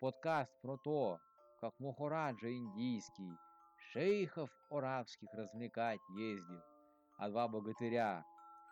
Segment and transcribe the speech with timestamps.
[0.00, 1.18] Подкаст про то,
[1.60, 3.32] как Мухораджа индийский
[3.90, 6.60] шейхов арабских развлекать ездил,
[7.18, 8.24] а два богатыря,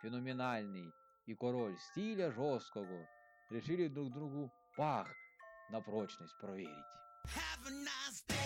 [0.02, 0.92] феноменальный
[1.26, 3.08] и король стиля жесткого,
[3.50, 5.08] решили друг другу пах
[5.70, 6.70] на прочность проверить.
[7.24, 8.36] Have a nice day.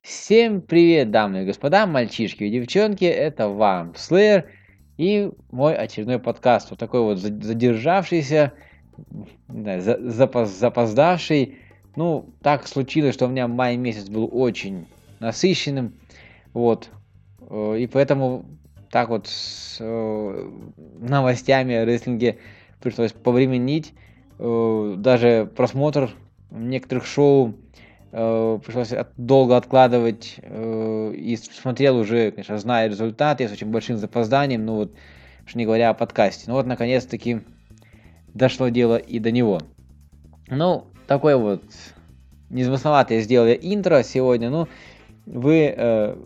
[0.00, 4.48] Всем привет, дамы и господа, мальчишки и девчонки, это вам Slayer
[5.02, 8.52] и мой очередной подкаст, вот такой вот за- задержавшийся,
[9.48, 11.58] запоз- запоздавший.
[11.96, 14.86] Ну, так случилось, что у меня май месяц был очень
[15.18, 15.94] насыщенным,
[16.52, 16.88] вот,
[17.50, 18.44] Э, и поэтому
[18.90, 20.50] так вот с э,
[21.00, 22.38] новостями о рестлинге
[22.80, 23.92] пришлось повременить,
[24.38, 26.10] Э, даже просмотр
[26.50, 27.54] некоторых шоу
[28.12, 34.66] пришлось от- долго откладывать э, и смотрел уже, конечно, зная результаты, с очень большим запозданием,
[34.66, 34.92] ну вот,
[35.46, 36.44] уж не говоря о подкасте.
[36.46, 37.40] Ну вот, наконец-таки
[38.34, 39.60] дошло дело и до него.
[40.48, 41.62] Ну, такое вот
[42.50, 44.50] незамысловатое сделали интро сегодня.
[44.50, 44.68] Ну,
[45.24, 46.16] вы, э,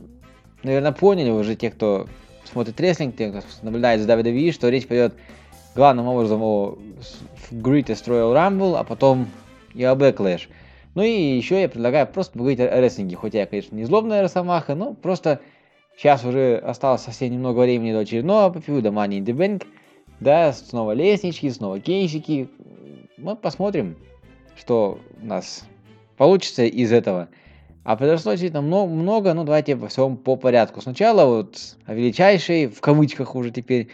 [0.64, 2.08] наверное, поняли уже, те, кто
[2.44, 5.14] смотрит рестлинг, те, кто наблюдает за WWE, что речь пойдет
[5.76, 6.78] главным образом о
[7.52, 9.28] Greatest Royal Rumble, а потом
[9.72, 10.48] и о Backlash.
[10.96, 14.74] Ну и еще я предлагаю просто поговорить о рестлинге, хотя я, конечно, не злобная росомаха,
[14.74, 15.40] но просто
[15.94, 19.66] сейчас уже осталось совсем немного времени до очередного попью, до Money in the Bank,
[20.20, 22.48] да, снова лестнички, снова кейсики.
[23.18, 23.94] Мы посмотрим,
[24.56, 25.66] что у нас
[26.16, 27.28] получится из этого.
[27.84, 30.80] А произошло действительно много, много, ну давайте во всем по порядку.
[30.80, 33.88] Сначала вот о величайшей, в кавычках уже теперь,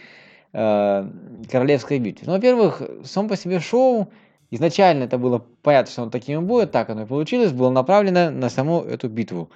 [0.53, 1.09] э,
[1.51, 2.27] королевской битве.
[2.27, 4.07] Ну, во-первых, сам по себе шоу,
[4.55, 8.29] изначально это было понятно, что оно таким и будет, так оно и получилось, было направлено
[8.29, 9.49] на саму эту битву.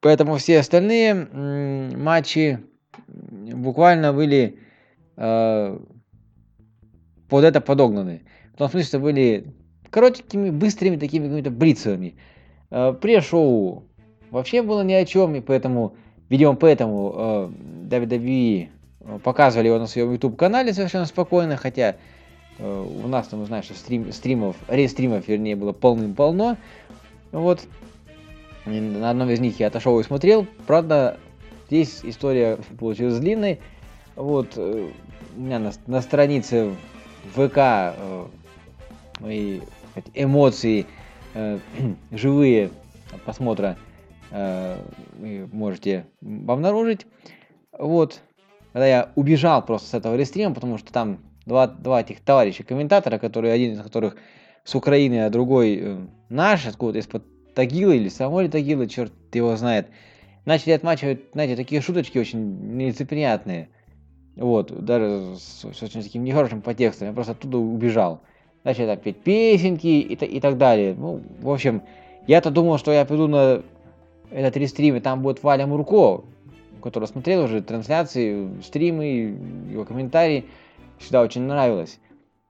[0.00, 1.14] Поэтому все остальные
[1.96, 2.58] матчи
[3.06, 4.58] буквально были
[5.16, 5.78] э,
[7.28, 8.22] под это подогнаны.
[8.54, 9.54] В том смысле, что были
[9.90, 12.16] коротенькими, быстрыми такими какими-то брицевыми.
[12.70, 13.84] Э, Пре-шоу
[14.30, 15.94] вообще было ни о чем, и поэтому,
[16.28, 17.50] видимо, поэтому э,
[17.90, 18.68] WWE
[19.00, 21.96] э, показывали его на своем YouTube-канале совершенно спокойно, хотя
[22.62, 26.56] у нас там, знаешь, стрим, стримов, рестримов, вернее, было полным-полно.
[27.32, 27.60] Вот.
[28.66, 30.46] И на одном из них я отошел и смотрел.
[30.66, 31.18] Правда,
[31.68, 33.60] здесь история получилась длинной.
[34.16, 34.90] Вот, э,
[35.36, 36.74] у меня на, на странице
[37.34, 38.26] ВК э,
[39.20, 39.60] мои
[40.14, 40.86] эмоции
[41.34, 41.58] э,
[42.10, 42.70] живые
[43.12, 43.76] от просмотра
[44.30, 44.78] э,
[45.18, 47.06] вы можете обнаружить.
[47.72, 48.20] Вот,
[48.72, 51.18] когда я убежал просто с этого рестрима, потому что там
[51.50, 54.16] два, два этих товарища комментатора, которые один из которых
[54.64, 57.24] с Украины, а другой э, наш, откуда из-под
[57.54, 59.88] Тагилы или самой Тагилы, черт его знает,
[60.44, 63.68] начали отмачивать, знаете, такие шуточки очень нелицеприятные.
[64.36, 67.08] Вот, даже с, с очень таким нехорошим подтекстом.
[67.08, 68.20] Я просто оттуда убежал.
[68.62, 70.94] Начали там петь песенки и, и так далее.
[70.96, 71.82] Ну, в общем,
[72.28, 73.62] я-то думал, что я приду на
[74.30, 76.22] этот рестрим, и там будет Валя Мурко,
[76.80, 79.36] который смотрел уже трансляции, стримы,
[79.72, 80.44] его комментарии.
[81.00, 81.98] Всегда очень нравилось.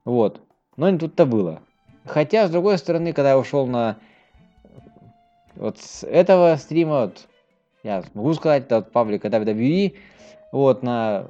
[0.04, 0.42] Вот.
[0.76, 1.62] Но не тут-то было.
[2.04, 3.98] Хотя, с другой стороны, когда я ушел на
[5.54, 7.28] вот с этого стрима, вот,
[7.82, 9.94] я могу сказать, это от паблика WWE,
[10.52, 11.26] вот, на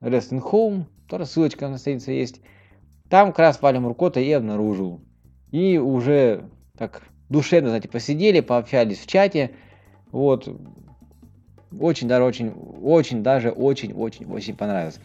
[0.00, 2.40] Wrestling Home, тоже ссылочка на странице есть.
[3.10, 5.00] Там как раз Валя Муркота и обнаружил.
[5.52, 9.52] И уже так душевно, знаете, посидели, пообщались в чате.
[10.10, 10.48] Вот.
[11.78, 12.52] Очень даже очень,
[12.82, 14.98] очень даже очень, очень, очень понравилось.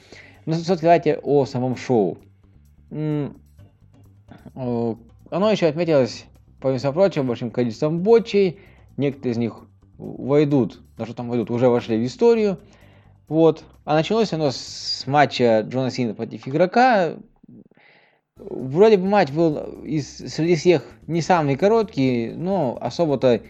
[0.45, 2.17] Ну, собственно, давайте о самом шоу.
[2.89, 3.29] Э,
[4.55, 6.25] Оно еще отметилось,
[6.59, 8.59] помимо прочего, большим количеством ботчей.
[8.97, 9.65] Некоторые из них
[9.97, 12.59] войдут, даже там войдут, уже вошли в историю.
[13.27, 13.63] Вот.
[13.85, 17.15] А началось оно с матча Джона Сина против игрока.
[18.35, 23.41] Вроде бы матч был из, среди всех не самый короткий, но особо-то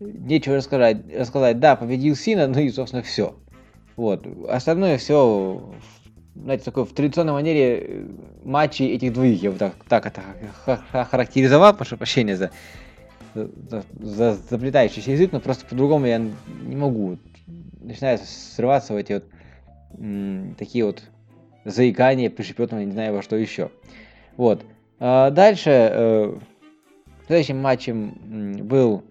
[0.00, 1.14] нечего рассказать.
[1.14, 1.60] рассказать.
[1.60, 3.36] Да, победил Сина, ну и, собственно, все.
[3.96, 4.26] Вот.
[4.48, 5.74] Остальное все,
[6.34, 8.06] знаете, такой в традиционной манере э,
[8.44, 9.42] матчи этих двоих.
[9.42, 10.22] Я бы так, так это
[10.64, 12.50] ха- ха- характеризовал, прошу прощения за,
[13.34, 17.18] за, за заплетающийся язык, но просто по-другому я не могу.
[17.80, 19.24] Начинает срываться в эти вот
[19.98, 21.02] м, такие вот
[21.64, 23.70] заикания, пришепетывания, не знаю во что еще.
[24.36, 24.64] Вот.
[24.98, 26.36] А дальше э,
[27.26, 29.04] следующим матчем был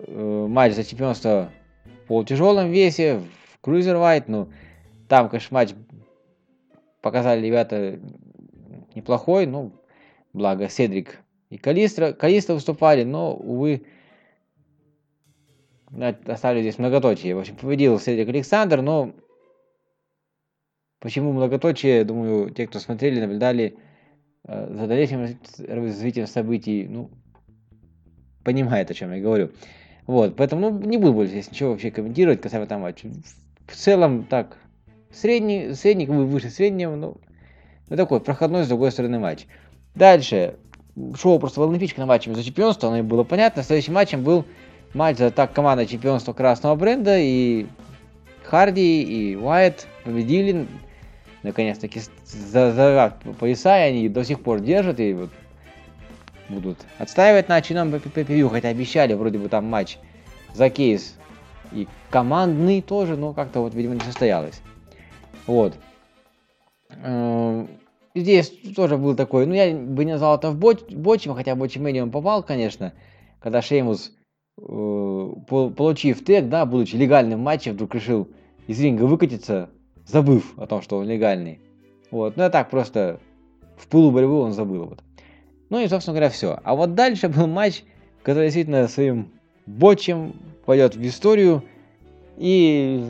[0.00, 1.50] э, матч за чемпионство
[1.84, 3.20] в полутяжелом весе,
[3.62, 4.48] в Cruiserweight, ну,
[5.08, 5.70] там, конечно, матч
[7.06, 8.00] показали ребята
[8.96, 9.72] неплохой, ну,
[10.32, 11.20] благо Седрик
[11.50, 13.86] и Калистра, Калиста выступали, но, увы,
[16.26, 17.36] оставили здесь многоточие.
[17.36, 19.14] В общем, победил Седрик Александр, но
[20.98, 23.76] Почему многоточие, думаю, те, кто смотрели, наблюдали
[24.44, 27.10] э, за дальнейшим раз- развитием событий, ну,
[28.42, 29.52] понимает, о чем я говорю.
[30.06, 33.08] Вот, поэтому, ну, не буду больше здесь ничего вообще комментировать касаемо этого матча.
[33.66, 34.58] В целом, так,
[35.16, 37.16] средний, средний, как бы выше среднего, ну,
[37.88, 39.46] ну, такой проходной, с другой стороны, матч.
[39.94, 40.56] Дальше,
[41.18, 43.62] шоу просто волнопичка матчем за чемпионство, оно и было понятно.
[43.62, 44.44] Следующим матчем был
[44.94, 47.66] матч за так команда чемпионства красного бренда, и
[48.44, 50.66] Харди и Уайт победили,
[51.42, 55.30] наконец-таки, за, за пояса, и они до сих пор держат, и вот
[56.48, 59.98] будут отстаивать на очередном PPV, хотя обещали вроде бы там матч
[60.54, 61.16] за кейс
[61.72, 64.60] и командный тоже, но как-то вот, видимо, не состоялось.
[65.46, 65.74] Вот.
[67.02, 67.68] Эм,
[68.16, 71.84] Здесь тоже был такой, ну я бы не назвал это в боч, бочем, хотя бочем
[71.84, 72.94] он попал, конечно,
[73.40, 74.10] когда Шеймус,
[74.56, 78.26] э, пол- получив тег, да, будучи легальным в матче, вдруг решил
[78.68, 79.68] из ринга выкатиться,
[80.06, 81.60] забыв о том, что он легальный.
[82.10, 83.20] Вот, ну я так просто
[83.76, 84.86] в пылу борьбы он забыл.
[84.86, 85.04] Вот.
[85.68, 86.58] Ну и, собственно говоря, все.
[86.64, 87.82] А вот дальше был матч,
[88.22, 89.30] который действительно своим
[89.66, 90.32] бочем
[90.64, 91.62] пойдет в историю.
[92.38, 93.04] И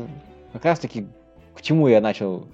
[0.53, 1.07] как раз таки
[1.57, 2.47] к чему я начал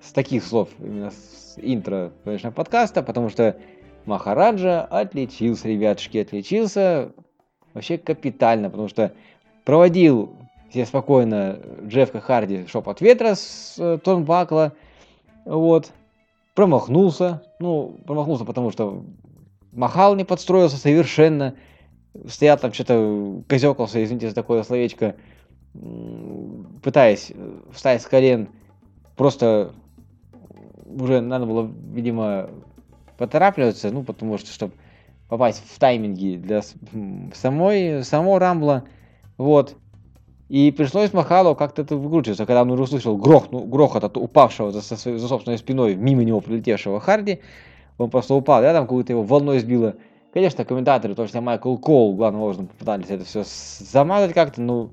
[0.00, 3.56] с таких слов, именно с интро, конечно, подкаста, потому что
[4.06, 7.12] Махараджа отличился, ребятушки, отличился
[7.74, 9.12] вообще капитально, потому что
[9.64, 10.34] проводил
[10.70, 14.72] все спокойно Джеффка Харди шоп от ветра с э, Торнбакла,
[15.44, 15.92] вот,
[16.54, 19.04] промахнулся, ну, промахнулся, потому что
[19.72, 21.54] махал не подстроился совершенно,
[22.26, 25.16] стоял там что-то, козекался, извините за такое словечко,
[26.86, 28.48] пытаясь э, встать с колен,
[29.16, 29.72] просто
[30.86, 32.48] уже надо было, видимо,
[33.18, 34.72] поторапливаться, ну, потому что, чтобы
[35.28, 36.60] попасть в тайминги для
[37.34, 38.84] самой, самого Рамбла,
[39.36, 39.74] вот.
[40.48, 44.70] И пришлось Махалу как-то это выкручиваться, когда он уже услышал грох, ну, грохот от упавшего
[44.70, 47.40] за, своей- за собственной спиной мимо него прилетевшего Харди,
[47.98, 49.96] он просто упал, рядом какую-то его волной сбило.
[50.32, 54.90] Конечно, комментаторы, в том Майкл Кол, главным образом попытались это все замазать как-то, ну,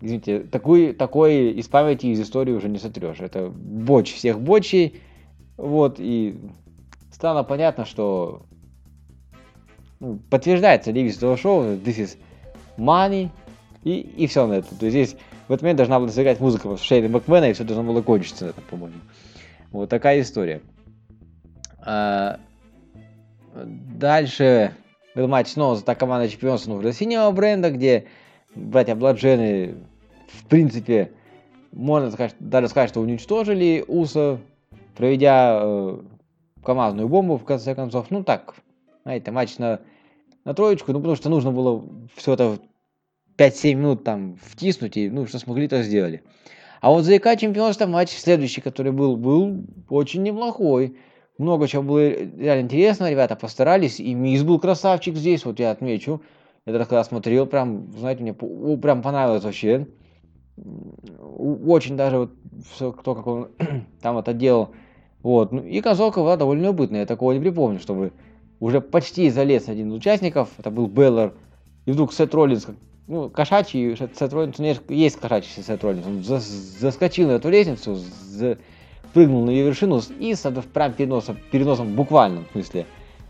[0.00, 3.20] извините, такой, такой из памяти, из истории уже не сотрешь.
[3.20, 5.00] Это боч всех бочей,
[5.56, 6.38] вот, и
[7.12, 8.42] стало понятно, что
[10.00, 12.16] ну, подтверждается девиз этого шоу, this is
[12.76, 13.30] money,
[13.84, 14.74] и, и все на это.
[14.74, 15.16] То есть здесь
[15.48, 18.46] в этот момент должна была сыграть музыка в Шейна Макмена, и все должно было кончиться
[18.46, 18.98] на этом, по-моему.
[19.72, 20.60] Вот такая история.
[21.80, 22.38] А,
[23.54, 24.74] дальше
[25.14, 28.06] был матч снова за команда чемпионства ну, синего бренда, где
[28.58, 29.76] братья Бладжены,
[30.28, 31.12] в принципе,
[31.72, 34.38] можно сказать, даже сказать, что уничтожили Уса,
[34.96, 36.00] проведя э,
[36.62, 38.10] командную бомбу, в конце концов.
[38.10, 38.56] Ну так,
[39.04, 39.80] знаете, матч на,
[40.44, 41.84] на троечку, ну потому что нужно было
[42.16, 42.60] все это в
[43.38, 46.22] 5-7 минут там втиснуть, и ну что смогли, то сделали.
[46.80, 50.96] А вот за ИК чемпионство матч следующий, который был, был очень неплохой.
[51.38, 56.20] Много чего было реально интересно, ребята постарались, и Мисс был красавчик здесь, вот я отмечу.
[56.68, 59.86] Я тогда смотрел, прям, знаете, мне прям понравилось вообще.
[61.66, 62.30] Очень даже вот
[62.74, 63.48] все, кто как он
[64.02, 64.72] там вот отделал.
[65.22, 65.50] Вот.
[65.50, 67.00] Ну, и концовка была довольно любопытная.
[67.00, 68.12] Я такого не припомню, чтобы
[68.60, 70.50] уже почти залез один из участников.
[70.58, 71.32] Это был Беллар.
[71.86, 72.66] И вдруг Сет Роллинс,
[73.06, 76.06] ну, кошачий Сет Роллинс, у него есть кошачий Сет Роллинс.
[76.06, 78.58] Он зас- заскочил на эту лестницу, за-
[79.14, 80.34] прыгнул на ее вершину и
[80.74, 82.84] прям переносом, переносом в буквальном смысле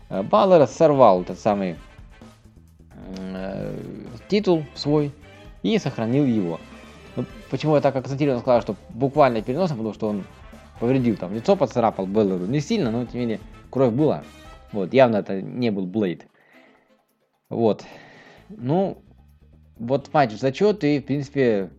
[0.09, 1.75] э, Баллера сорвал этот самый
[4.27, 5.11] титул свой
[5.63, 6.59] и сохранил его.
[7.15, 10.23] Вот почему я так акцентированно сказал, что буквально переносом, потому что он
[10.79, 13.39] повредил там лицо, поцарапал Беллеру не сильно, но тем не менее
[13.69, 14.23] кровь была.
[14.71, 16.27] Вот, явно это не был Блейд.
[17.49, 17.83] Вот.
[18.49, 19.01] Ну,
[19.77, 21.71] вот матч в зачет, и, в принципе,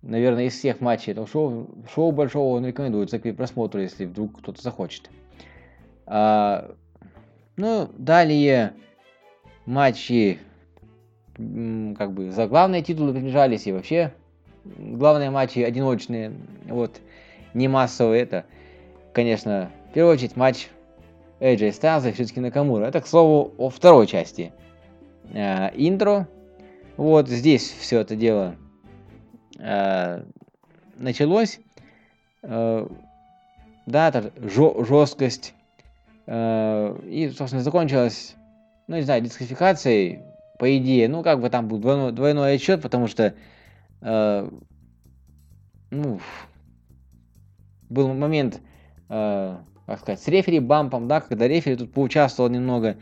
[0.00, 4.62] наверное, из всех матчей этого шоу, шоу большого он рекомендуется к просмотру, если вдруг кто-то
[4.62, 5.10] захочет.
[6.06, 6.74] А,
[7.56, 8.72] ну, далее
[9.66, 10.38] матчи
[11.34, 14.12] как бы за главные титулы приближались и вообще
[14.64, 16.32] главные матчи одиночные,
[16.66, 17.00] вот,
[17.54, 18.44] не массовые, это,
[19.12, 20.68] конечно, в первую очередь матч
[21.40, 22.86] AJ Styles и Шицки Накамура.
[22.86, 24.52] Это, к слову, о второй части
[25.32, 26.28] э, интро.
[26.96, 28.56] Вот здесь все это дело
[29.58, 30.22] э,
[30.96, 31.58] началось.
[32.42, 32.86] Э,
[33.86, 35.54] да, это жесткость.
[36.26, 38.36] Э, и, собственно, закончилось,
[38.86, 40.20] ну, не знаю, дисквалификацией,
[40.62, 41.08] по идее.
[41.08, 43.34] Ну, как бы там был двойной, двойной отчет, потому что,
[44.00, 44.48] э,
[45.90, 46.20] ну,
[47.90, 48.60] был момент,
[49.08, 52.96] э, как сказать, с рефери бампом, да, когда рефери тут поучаствовал немного.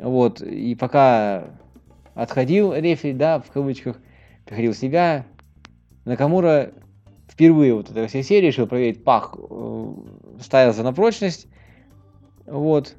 [0.00, 1.46] Вот, и пока
[2.14, 3.96] отходил рефери, да, в кавычках,
[4.46, 5.26] приходил себя,
[6.04, 6.70] Накамура
[7.26, 9.94] впервые вот этой всей серии решил проверить пах э,
[10.40, 11.48] Стайлза на прочность.
[12.46, 12.94] Вот.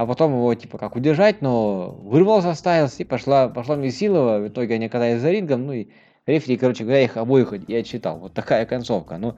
[0.00, 4.38] А потом его, типа, как удержать, но вырвался Стайлз и пошла, пошла Месилова.
[4.38, 5.88] В итоге они катались за рингом, ну и
[6.24, 8.18] рефери, короче говоря, их обоих и отчитал.
[8.18, 9.18] Вот такая концовка.
[9.18, 9.36] Ну,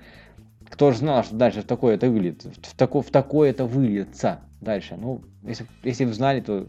[0.71, 4.38] кто же знал, что дальше в такое это выльется, в, тако, в такое это выльется
[4.61, 4.97] дальше.
[4.97, 6.69] Ну, если, если бы знали, то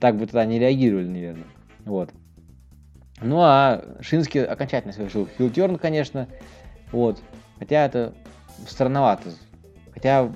[0.00, 1.48] так бы тогда не реагировали, наверное.
[1.84, 2.08] Вот.
[3.20, 6.28] Ну, а Шинский окончательно совершил хилтерн, конечно.
[6.92, 7.20] Вот.
[7.58, 8.14] Хотя это
[8.66, 9.32] странновато.
[9.92, 10.32] Хотя,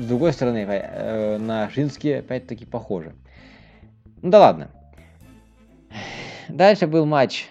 [0.00, 3.14] с другой стороны, э, на Шински опять-таки похоже.
[4.22, 4.70] Ну да ладно.
[6.48, 7.48] Дальше был матч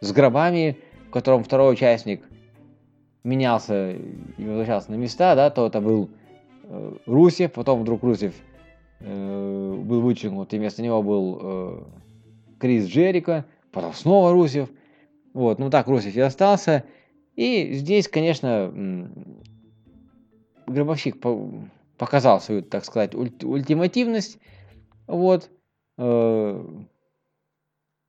[0.00, 0.78] с гробами,
[1.08, 2.22] в котором второй участник
[3.22, 6.10] менялся и возвращался на места, да, то это был
[6.64, 8.34] э, Русев, потом вдруг Русев
[9.00, 11.82] э, был вычеркнут, и вместо него был э,
[12.58, 14.68] Крис Джерика, потом снова Русев,
[15.34, 16.84] вот, ну так Русев и остался,
[17.36, 19.08] и здесь, конечно,
[20.66, 21.20] Гробовщик
[22.02, 24.38] показал свою, так сказать, ульт- ультимативность,
[25.06, 25.48] вот,
[25.98, 26.66] э,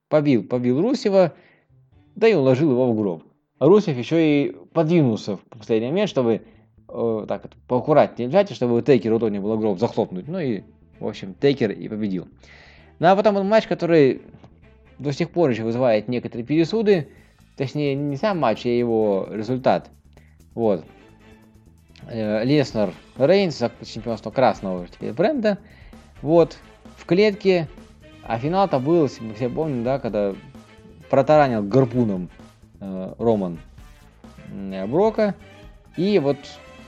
[0.09, 1.33] побил, побил Русева,
[2.15, 3.23] да и уложил его в гроб.
[3.59, 6.41] Русев еще и подвинулся в последний момент, чтобы
[6.89, 10.27] э, так вот, поаккуратнее и чтобы у Тейкера удобнее было гроб захлопнуть.
[10.27, 10.63] Ну и,
[11.00, 12.27] в общем, Тейкер и победил.
[12.97, 14.23] Ну а потом был матч, который
[14.97, 17.09] до сих пор еще вызывает некоторые пересуды.
[17.57, 19.91] Точнее, не сам матч, а его результат.
[20.55, 20.83] Вот.
[22.07, 25.57] Э, Леснер Рейнс за чемпионство красного теперь бренда.
[26.22, 26.57] Вот.
[26.98, 27.67] В клетке.
[28.25, 30.33] А финал-то был, мы все помним, да, когда
[31.10, 32.29] протаранил гарпуном
[32.79, 33.60] э, Роман
[34.50, 35.36] э, Брока.
[35.98, 36.38] И вот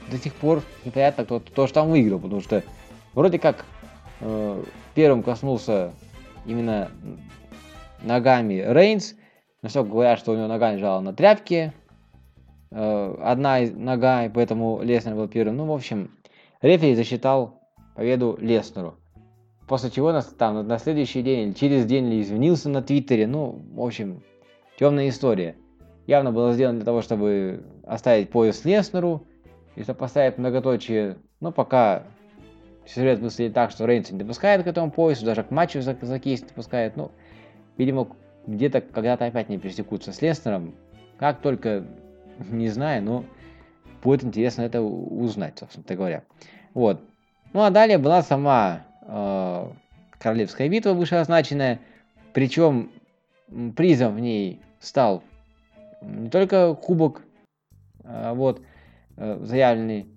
[0.10, 2.64] до сих пор непонятно, кто, кто же там выиграл, потому что
[3.14, 3.66] вроде как
[4.22, 5.92] э, первым коснулся
[6.46, 6.90] именно
[8.02, 9.16] ногами Рейнс,
[9.62, 11.74] но все говорят, что у него нога лежала на тряпке,
[12.76, 15.58] одна из нога, и поэтому Леснер был первым.
[15.58, 16.12] Ну, в общем,
[16.62, 17.62] рефери засчитал
[17.96, 18.96] победу Леснеру.
[19.68, 23.28] После чего нас, там на следующий день или через день или извинился на Твиттере.
[23.28, 24.22] Ну, в общем,
[24.78, 25.56] темная история.
[26.06, 29.26] Явно было сделано для того, чтобы оставить пояс Леснеру,
[29.76, 31.18] и чтобы поставить многоточие.
[31.40, 32.04] Но пока
[32.86, 36.20] сюжет выглядит так, что Рейнс не допускает к этому поясу, даже к матчу за, за
[36.20, 36.96] кейс не допускает.
[36.96, 37.12] Ну,
[37.78, 38.08] видимо,
[38.46, 40.76] где-то когда-то опять не пересекутся с Леснером.
[41.18, 41.86] Как только,
[42.40, 43.26] не знаю, но
[44.04, 46.24] будет интересно это узнать, собственно говоря.
[46.74, 47.02] Вот.
[47.54, 49.68] Ну а далее была сама э,
[50.20, 51.80] Королевская битва вышеозначенная.
[52.34, 52.92] Причем
[53.76, 55.24] призом в ней стал
[56.02, 57.22] не только кубок,
[58.04, 58.62] э, вот,
[59.18, 60.08] э, заявленный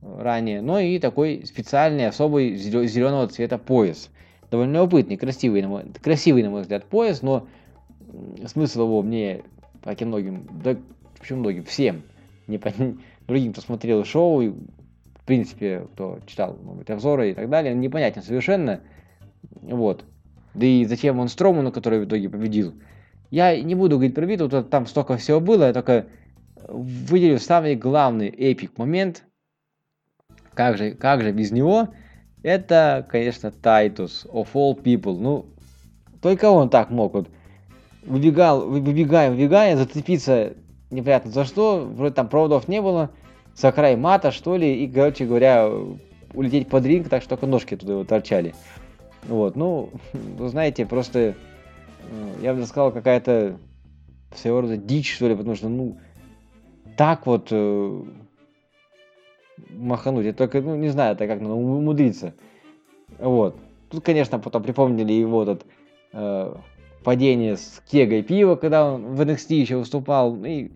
[0.00, 4.10] ранее, но и такой специальный, особый зеленого цвета пояс.
[4.50, 7.46] Довольно любопытный, красивый, на мой, красивый, на мой взгляд, пояс, но
[8.46, 9.42] смысл его мне,
[9.84, 10.76] как и многим, да
[11.18, 12.02] почему многим, всем,
[12.46, 17.34] не пон- другим, кто смотрел шоу, и, в принципе, кто читал может быть, обзоры и
[17.34, 18.80] так далее, непонятен совершенно.
[19.62, 20.04] Вот.
[20.54, 22.74] Да и зачем он Строману, который в итоге победил.
[23.30, 26.06] Я не буду говорить про битву, там столько всего было, я только
[26.66, 29.24] выделю самый главный epic момент.
[30.54, 31.88] Как же, как же без него?
[32.42, 35.18] Это, конечно, Тайтус of all people.
[35.18, 35.46] Ну,
[36.22, 37.28] только он так мог вот
[38.02, 40.54] выбегал, вы- выбегая, выбегая, зацепиться
[40.90, 43.10] непонятно за что, вроде там проводов не было,
[43.54, 45.70] за край мата, что ли, и, короче говоря,
[46.34, 48.54] улететь под ринг, так что только ножки туда вот торчали.
[49.24, 51.34] Вот, ну, вы знаете, просто, э,
[52.42, 53.58] я бы сказал, какая-то
[54.34, 55.98] своего рода дичь, что ли, потому что, ну,
[56.96, 58.02] так вот э,
[59.70, 62.34] махануть, я только, ну, не знаю, это как надо умудриться.
[63.18, 63.56] Вот.
[63.90, 65.64] Тут, конечно, потом припомнили его этот
[66.12, 66.54] э,
[67.08, 70.72] падение с кегой пива, когда он в NXT еще выступал, и,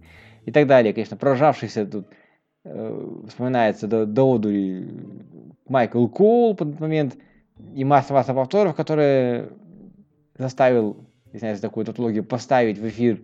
[0.46, 2.06] и так далее, конечно, прожавшийся тут
[2.64, 4.88] э, вспоминается до, до одури
[5.68, 7.18] Майкл Коул под этот момент,
[7.74, 9.50] и масса-масса повторов, которые
[10.38, 13.20] заставил, извиняюсь за такую тавтологию, поставить в эфир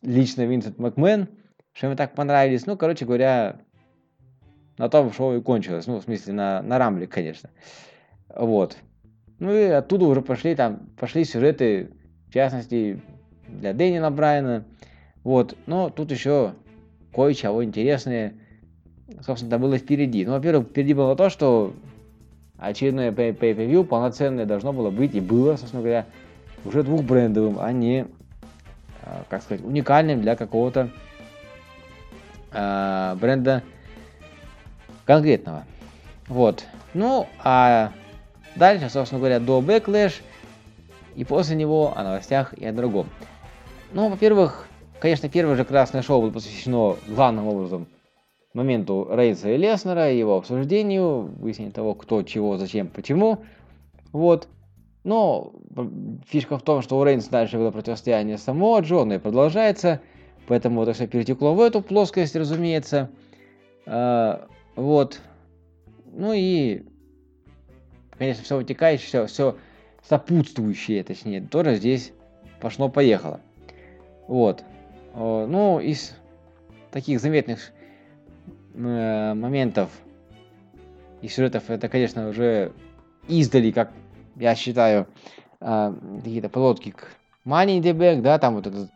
[0.00, 1.28] лично Винсент Макмен,
[1.74, 2.64] что ему так понравились.
[2.64, 3.60] Ну, короче говоря,
[4.78, 5.86] на том шоу и кончилось.
[5.86, 7.50] Ну, в смысле, на, на Рамбле, конечно.
[8.34, 8.78] Вот.
[9.40, 11.90] Ну и оттуда уже пошли там, пошли сюжеты,
[12.36, 13.00] частности,
[13.48, 14.64] для Дэниела Брайана.
[15.24, 15.56] Вот.
[15.66, 16.52] Но тут еще
[17.14, 18.34] кое-чего интересное,
[19.24, 20.24] собственно, было впереди.
[20.24, 21.74] Ну, во-первых, впереди было то, что
[22.58, 26.06] очередное pay- pay-per-view полноценное должно было быть и было, собственно говоря,
[26.64, 28.06] уже двухбрендовым, а не,
[29.02, 30.90] а, как сказать, уникальным для какого-то
[32.52, 33.62] а, бренда
[35.06, 35.64] конкретного.
[36.28, 36.64] Вот.
[36.92, 37.92] Ну, а
[38.56, 40.20] дальше, собственно говоря, до Backlash
[41.16, 43.08] и после него о новостях и о другом.
[43.92, 44.68] Ну, во-первых,
[45.00, 47.86] конечно, первое же красное шоу было посвящено главным образом
[48.52, 53.44] моменту Рейнса и Леснера, его обсуждению, выяснению того, кто, чего, зачем, почему.
[54.12, 54.48] Вот.
[55.04, 55.52] Но
[56.26, 60.00] фишка в том, что у Рейнса дальше было противостояние самого Джона и продолжается,
[60.48, 63.10] поэтому это все перетекло в эту плоскость, разумеется.
[63.86, 65.20] А, вот.
[66.12, 66.82] Ну и,
[68.18, 69.56] конечно, все вытекающее, все, все
[70.08, 72.12] сопутствующее, точнее, тоже здесь
[72.60, 73.40] пошло-поехало.
[74.28, 74.64] Вот.
[75.14, 76.14] О, Ну, из
[76.90, 77.72] таких заметных
[78.74, 79.90] э, моментов
[81.22, 82.72] и сюжетов, это, конечно, уже
[83.28, 83.92] издали, как
[84.36, 85.06] я считаю,
[85.60, 87.08] э, какие-то подлодки к
[87.44, 88.90] Money in да, там вот этот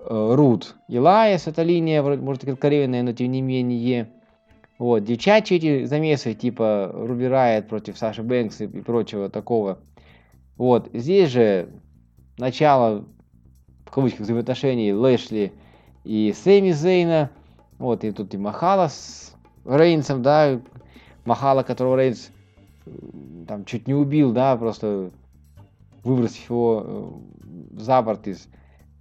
[0.00, 4.08] э, Рут и Лайс, эта линия, вроде, может, откровенная, но тем не менее.
[4.78, 9.78] Вот, девчачьи эти замесы, типа Руби Райт против Саши Бэнкс и прочего такого.
[10.56, 11.68] Вот, здесь же
[12.38, 13.04] начало,
[13.84, 15.52] в кавычках, взаимоотношений Лэшли
[16.04, 17.30] и Сэмми Зейна.
[17.78, 19.34] Вот, и тут и Махала с
[19.66, 20.60] Рейнсом, да,
[21.24, 22.30] Махала, которого Рейнс
[23.46, 25.10] там чуть не убил, да, просто
[26.04, 28.48] выбросив его э, за борт из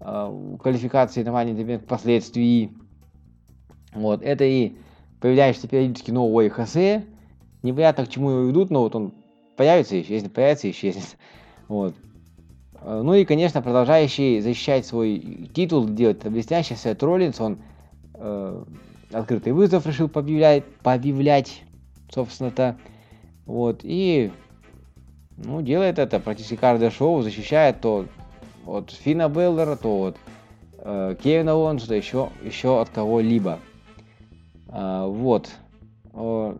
[0.01, 2.73] э, квалификации на Bank впоследствии.
[3.93, 4.75] Вот, это и
[5.21, 7.05] появляющийся периодически новый Хосе.
[7.63, 9.13] Непонятно, к чему его ведут, но вот он
[9.55, 11.15] появится и исчезнет, появится и исчезнет.
[11.67, 11.95] Вот.
[12.81, 17.59] Э, Ну и, конечно, продолжающий защищать свой титул, делать это блестяще, Сет Роллинс, он
[18.13, 18.63] э,
[19.11, 21.63] открытый вызов решил пообъявлять, пообъявлять
[22.11, 22.77] собственно-то.
[23.45, 24.31] Вот, и,
[25.37, 28.07] ну, делает это практически каждое шоу, защищает то
[28.65, 30.17] от Фина Беллера, то от
[30.79, 33.59] э, Кевина Оуэнса, то еще, еще от кого-либо.
[34.69, 35.49] А, вот.
[36.13, 36.55] О,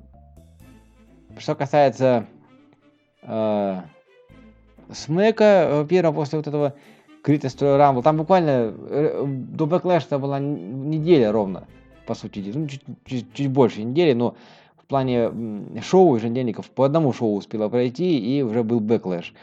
[1.38, 2.27] Что касается
[3.24, 3.81] э,
[4.91, 5.44] Smack а,
[5.84, 6.74] э, первого после вот этого
[7.24, 11.68] Greatest Rumble, там буквально э, до Backlash а была неделя ровно,
[12.06, 14.36] по сути, ну, чуть, чуть- чуть больше недели, но
[14.77, 15.32] в плане
[15.82, 19.33] шоу еженедельников по одному шоу успела пройти, и уже был Backlash.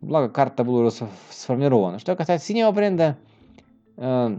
[0.00, 1.98] Благо, карта была уже сф- сформирована.
[1.98, 3.16] Что касается синего бренда,
[3.96, 4.38] э,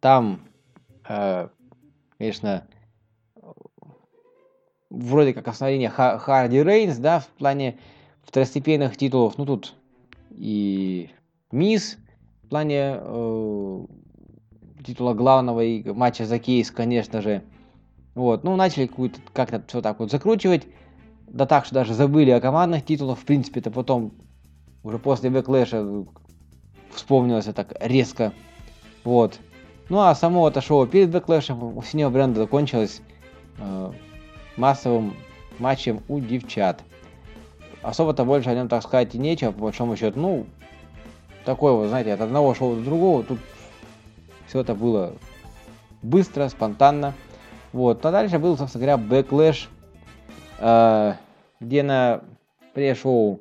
[0.00, 0.40] там,
[1.06, 1.48] э,
[2.18, 2.66] конечно,
[4.90, 7.78] вроде как основание Ха- Харди Рейнс, да, в плане
[8.28, 9.74] второстепенных титулов, ну тут
[10.30, 11.08] и
[11.50, 11.96] Мисс
[12.44, 13.86] в плане э,
[14.84, 17.42] титула главного и матча за кейс, конечно же.
[18.14, 20.66] Вот, ну начали какую-то как-то все так вот закручивать,
[21.26, 24.12] да так, что даже забыли о командных титулах, в принципе, это потом
[24.82, 26.04] уже после Backlash а
[26.90, 28.32] вспомнилось так резко.
[29.04, 29.40] Вот.
[29.88, 33.00] Ну а само это шоу перед Backlash ем у синего бренда закончилось
[33.56, 33.92] э,
[34.58, 35.14] массовым
[35.58, 36.82] матчем у девчат.
[37.82, 40.18] Особо-то больше о нем, так сказать, и нечего, по большому счету.
[40.18, 40.46] Ну,
[41.44, 43.22] такое вот, знаете, от одного шоу до другого.
[43.22, 43.38] Тут
[44.46, 45.14] все это было
[46.02, 47.14] быстро, спонтанно.
[47.72, 48.04] Вот.
[48.04, 49.68] А дальше был, собственно говоря, Backlash,
[50.58, 51.14] э,
[51.60, 52.22] где на
[52.74, 53.40] пре-шоу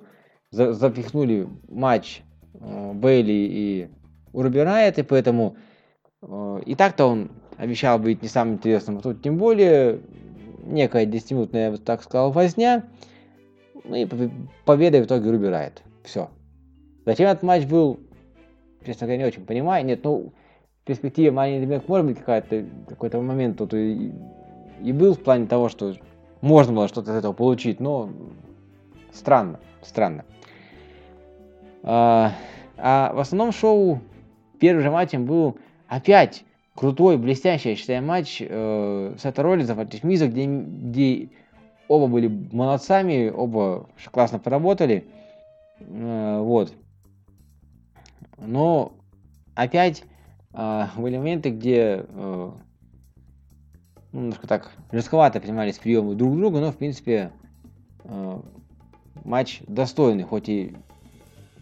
[0.51, 2.21] за- запихнули матч
[2.53, 3.89] э, Бейли и
[4.33, 5.55] Урби Райт, и поэтому
[6.21, 10.01] э, и так-то он обещал быть не самым интересным, а тут тем более
[10.63, 12.83] некая 10-минутная, я бы так сказал, возня.
[13.87, 14.31] Ну и побе-
[14.65, 15.81] победа в итоге Руби Райт.
[16.03, 16.29] Все.
[17.05, 17.99] Зачем этот матч был,
[18.85, 19.85] честно говоря, не очень понимаю.
[19.85, 20.33] Нет, ну,
[20.81, 24.13] в перспективе Money in может быть какая-то, какой-то момент тут и,
[24.81, 25.95] и был в плане того, что
[26.41, 28.09] можно было что-то из этого получить, но
[29.13, 30.25] странно, странно.
[31.83, 32.33] А,
[32.77, 34.01] а в основном шоу
[34.59, 36.43] первым же матчем был опять
[36.75, 41.29] крутой, блестящий, я считаю, матч э, Сета Роллинза против Миза, где, где
[41.87, 45.05] оба были молодцами, оба классно поработали.
[45.79, 46.73] Э, вот.
[48.37, 48.93] Но
[49.55, 50.03] опять
[50.53, 52.51] а, были моменты, где э,
[54.11, 57.31] ну, немножко так жестковато принимались приемы друг друга, но в принципе
[58.03, 58.41] э,
[59.23, 60.75] матч достойный, хоть и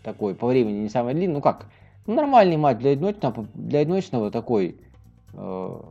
[0.03, 1.65] такой по времени не самый длинный, ну как,
[2.05, 4.77] ну, нормальный матч для одиночного, для одиночного такой
[5.33, 5.81] э,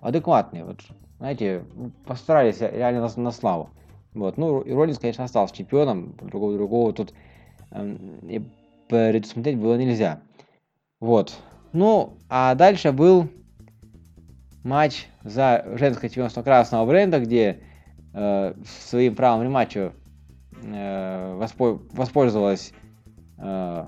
[0.00, 0.80] адекватный, вот,
[1.22, 1.62] знаете,
[2.04, 3.70] постарались реально на, на славу.
[4.12, 7.14] Вот, ну, и Роллинс, конечно, остался чемпионом, другого другого тут
[7.70, 8.42] и
[8.88, 10.20] предусмотреть было нельзя.
[10.98, 11.38] Вот.
[11.72, 13.28] Ну, а дальше был
[14.64, 17.60] матч за женское чемпионство красного бренда, где
[18.14, 18.54] э,
[18.88, 19.92] своим правом рематча
[20.60, 22.72] э, воспо- воспользовалась
[23.38, 23.86] э,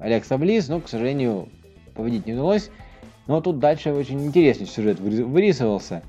[0.00, 1.48] Алекса Близ, но, к сожалению,
[1.94, 2.70] победить не удалось.
[3.28, 6.02] Но тут дальше очень интересный сюжет вырис- вырисовался.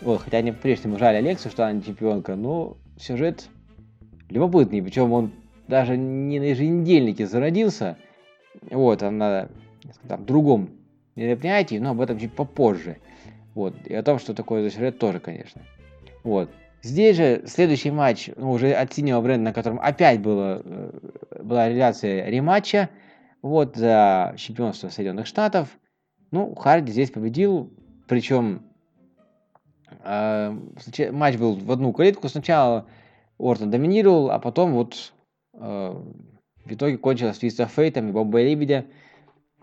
[0.00, 3.48] Вот, хотя не по-прежнему жаль Алексу, что она чемпионка, но сюжет
[4.30, 4.82] любопытный.
[4.82, 5.32] Причем он
[5.68, 7.98] даже не на еженедельнике зародился.
[8.70, 9.48] Вот, она
[10.08, 10.70] там, другом
[11.16, 12.96] мероприятии, но об этом чуть попозже.
[13.54, 13.74] Вот.
[13.84, 15.60] И о том, что такое за сюжет тоже, конечно.
[16.22, 16.50] Вот.
[16.82, 21.68] Здесь же следующий матч, ну, уже от синего бренда, на котором опять было, э, была
[21.68, 22.88] реализация рематча,
[23.42, 25.68] вот, за чемпионство Соединенных Штатов.
[26.34, 27.72] Ну, Харди здесь победил,
[28.08, 28.62] причем
[30.02, 30.52] э,
[31.12, 32.28] матч был в одну калитку.
[32.28, 32.86] Сначала
[33.38, 35.12] Ортон доминировал, а потом вот
[35.52, 38.84] э, в итоге кончилось Twist of Fate и Бомба и Лебедя.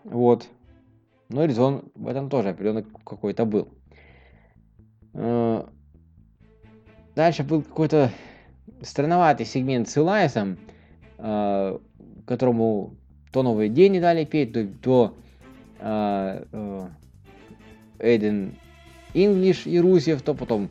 [0.05, 0.47] Вот.
[1.27, 3.67] Но резон в этом тоже определенно какой-то был.
[5.13, 5.65] Э,
[7.17, 8.11] Дальше был какой-то
[8.81, 10.57] странноватый сегмент с Илайсом,
[11.17, 11.77] э,
[12.25, 12.95] которому
[13.33, 15.17] то новый день не дали петь, то, то
[17.99, 18.53] Эйден
[19.13, 20.69] Инглиш и Русев, то потом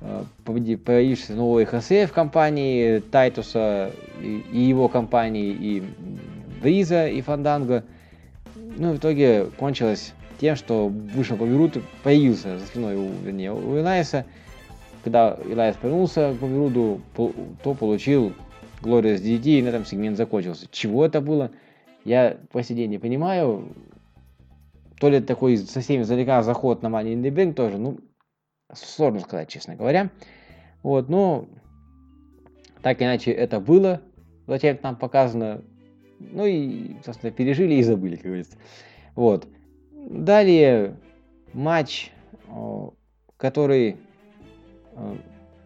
[0.00, 5.82] э, появившийся новый Хосе в компании Тайтуса и, и его компании, и
[6.62, 7.84] Бриза, и Фанданго.
[8.76, 14.24] Ну, в итоге кончилось тем, что вышел Рут, появился за спиной у, вернее, у Илайса.
[15.04, 18.32] Когда Илайс повернулся к Бобби Руду, пол- то получил
[18.82, 20.66] Glorious DDT, и на этом сегмент закончился.
[20.70, 21.52] Чего это было,
[22.04, 23.68] я по сей день не понимаю.
[25.00, 27.98] То ли такой совсем издалека заход на Money in the Bank тоже, ну,
[28.72, 30.10] сложно сказать, честно говоря.
[30.82, 31.46] Вот, но
[32.82, 34.00] так иначе это было,
[34.46, 35.62] зачем нам показано.
[36.18, 38.56] Ну и, собственно, пережили и забыли, как говорится.
[39.14, 39.46] Вот.
[39.92, 40.96] Далее
[41.52, 42.10] матч,
[42.48, 42.94] о,
[43.36, 43.96] который,
[44.94, 45.16] э,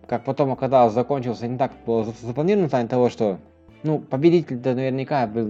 [0.08, 3.38] как потом оказалось, закончился не так было за- запланировано в плане того, что,
[3.84, 5.46] ну, победитель-то наверняка был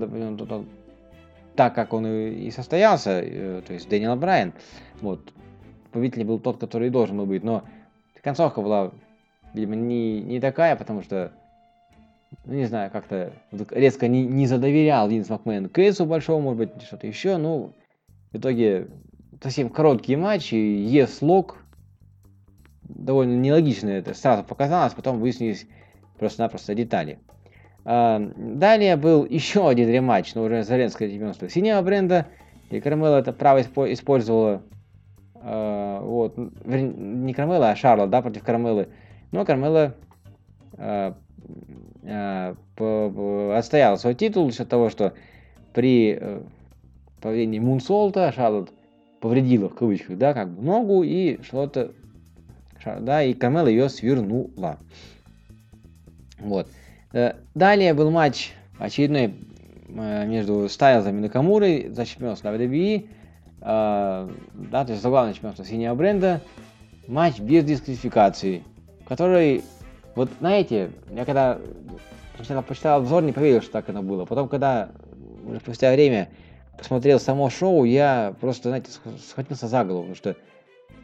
[1.61, 4.55] так, как он и состоялся, э, то есть Дэниел Брайан.
[5.03, 5.31] Вот.
[5.92, 7.64] Победитель был тот, который и должен был быть, но
[8.23, 8.92] концовка была,
[9.53, 11.33] видимо, не, не такая, потому что,
[12.46, 13.35] ну, не знаю, как-то
[13.73, 17.75] резко не, не задоверял Винс Макмен Кейсу большому, может быть, что-то еще, ну,
[18.33, 18.88] в итоге
[19.42, 21.59] совсем короткие матчи, Е-слог,
[22.85, 25.66] довольно нелогично это сразу показалось, потом выяснились
[26.18, 27.18] просто-напросто детали.
[27.84, 32.26] А, Далее был еще один рематч, но уже Зеленское чемпионство синего бренда,
[32.70, 34.62] и Кармела это право испо- использовала,
[35.36, 38.88] а, вот, не Кармела, а Шарлот, да, против Кармелы.
[39.32, 39.94] Но Кармела
[40.76, 41.14] а,
[42.76, 45.12] отстояла свой титул за счет того, что
[45.72, 46.42] при э,
[47.20, 48.70] поведении Мунсолта Шарлот
[49.20, 51.38] повредила, в кавычках, да, как бы ногу, и
[52.82, 54.78] Ша- да, и Кармела ее свернула.
[56.38, 56.68] Вот.
[57.12, 59.35] Э, Далее был матч очередной
[59.88, 63.09] э, между Стайлзом и Накамурой за чемпионство WWE.
[63.62, 66.40] э, Да, то есть за главное чемпионство синего бренда.
[67.09, 68.62] Матч без дисквалификации,
[69.09, 69.64] который,
[70.14, 71.59] вот знаете, я когда
[72.37, 74.25] сначала почитал обзор, не поверил, что так оно было.
[74.25, 74.90] Потом, когда
[75.44, 76.29] уже спустя время
[76.79, 80.37] посмотрел само шоу, я просто, знаете, сх- схватился за голову, потому что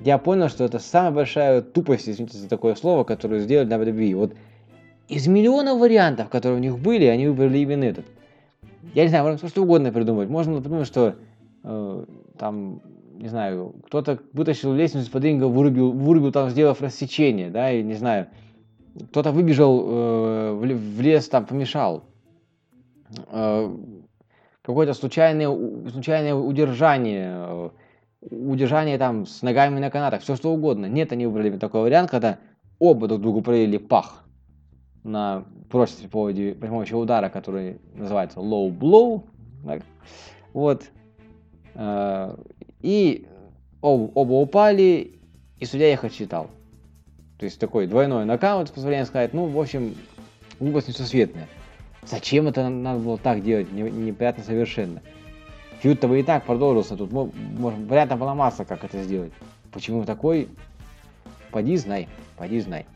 [0.01, 4.15] я понял, что это самая большая тупость, извините за такое слово, которую сделали на WWE.
[4.15, 4.33] Вот
[5.09, 8.05] из миллиона вариантов, которые у них были, они выбрали именно этот.
[8.95, 10.29] Я не знаю, можно все что угодно придумать.
[10.29, 11.17] Можно было придумать, что
[11.63, 12.05] э,
[12.39, 12.81] там,
[13.15, 17.95] не знаю, кто-то вытащил лестницу из-под ринга, вырубил, вырубил там, сделав рассечение, да, и не
[17.95, 18.29] знаю,
[19.11, 22.05] кто-то выбежал э, в, ле- в лес, там, помешал.
[23.31, 23.71] Э,
[24.63, 25.49] какое-то случайное,
[25.91, 27.71] случайное удержание, э,
[28.31, 30.87] удержание там с ногами на канатах, все что угодно.
[30.87, 32.39] Нет, они выбрали такой вариант, когда
[32.79, 34.26] оба друг другу провели пах
[35.07, 39.23] на прочности по поводу- при помощи удара, который называется low blow.
[39.65, 39.83] так.
[40.53, 40.85] Вот.
[41.75, 42.37] Э,
[42.83, 43.27] И
[43.83, 45.13] об- оба упали,
[45.59, 46.51] и судья их отчитал.
[47.39, 49.35] То есть такой двойной нокаут, позволяем сказать.
[49.35, 49.95] Ну, в общем,
[50.61, 51.49] глупость несусветная.
[52.05, 53.73] Зачем это надо было так делать?
[53.73, 55.03] Не- Непонятно совершенно.
[55.81, 56.97] Feud -то бы и так продолжился.
[56.97, 59.33] Тут, мо- может, вариантов была масса, как это сделать.
[59.73, 60.49] Почему такой?
[61.51, 62.09] Поди знай.
[62.37, 62.87] Поди знай.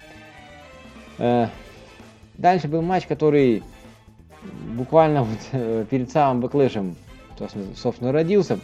[2.40, 3.62] Дальше был матч, который
[4.74, 6.96] буквально вот э, перед самым Backlash ем,
[7.76, 8.58] собственно, родился.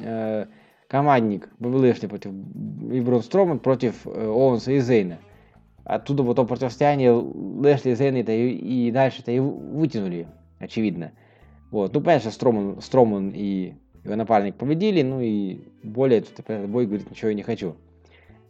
[0.00, 0.46] Э,
[0.86, 5.18] Командник Бобби Лэшли против и Брон Строман против э, Оуэнса и Зейна.
[5.82, 10.28] Оттуда вот то противостояние Лэшли и Зейна-то и, и дальше-то и вытянули,
[10.60, 11.10] очевидно.
[11.72, 11.92] Вот.
[11.94, 17.10] Ну, понятно, что Строман, Строман и его напарник победили, ну и более тут бой говорить
[17.10, 17.74] ничего я не хочу.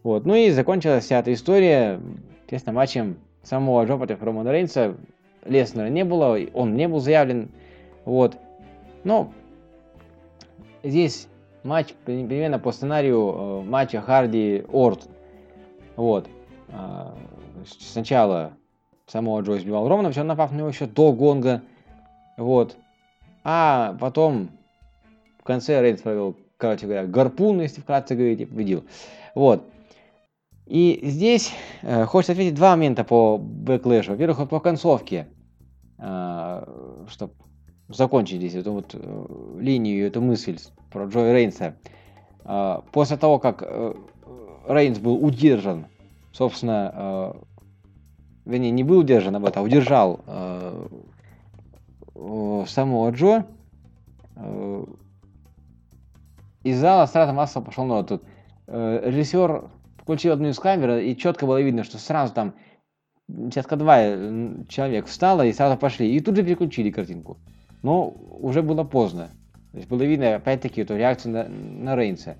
[0.02, 0.26] Вот.
[0.26, 1.98] Ну и закончилась вся эта история,
[2.42, 4.96] естественно, матчем самого Джо против Романа Рейнса.
[5.44, 7.48] Леснера не было, он не был заявлен.
[8.04, 8.36] Вот.
[9.04, 9.32] Но
[10.82, 11.28] здесь
[11.62, 15.08] матч при- примерно по сценарию э, матча Харди Орт.
[15.94, 16.28] Вот.
[17.64, 18.52] С- Сначала
[19.06, 21.62] самого Джо избивал Романа, все напав на него еще до гонга.
[22.36, 22.76] Вот.
[23.44, 24.50] А потом
[25.46, 28.84] конце Рейнс провел, короче говоря, гарпун, если вкратце говорить, и победил.
[29.34, 29.62] Вот.
[30.66, 31.52] И здесь
[31.82, 34.12] э, хочется отметить два момента по Backlash у.
[34.12, 35.28] Во-первых, по концовке,
[35.98, 37.32] э, чтобы
[37.88, 39.26] закончить здесь эту вот э,
[39.60, 40.58] линию, эту мысль
[40.90, 41.76] про Джо и Рейнса.
[42.44, 43.94] Э, после того, как э,
[44.68, 45.86] Рейнс был удержан,
[46.32, 47.32] собственно, э,
[48.44, 50.88] вернее, не был удержан об этом, а удержал э,
[52.16, 53.46] э, самого Джо,
[54.34, 54.84] э,
[56.64, 58.08] из зала сразу массово пошел народ.
[58.08, 58.24] Тут
[58.66, 59.70] э, режиссер
[60.06, 62.54] включил одну из камер, и четко было видно, что сразу там
[63.26, 66.14] десятка два э, человек встало и сразу пошли.
[66.14, 67.38] И тут же переключили картинку.
[67.82, 69.30] Но уже было поздно.
[69.72, 72.36] То есть было видно, опять-таки, эту реакцию на, на Рейнса.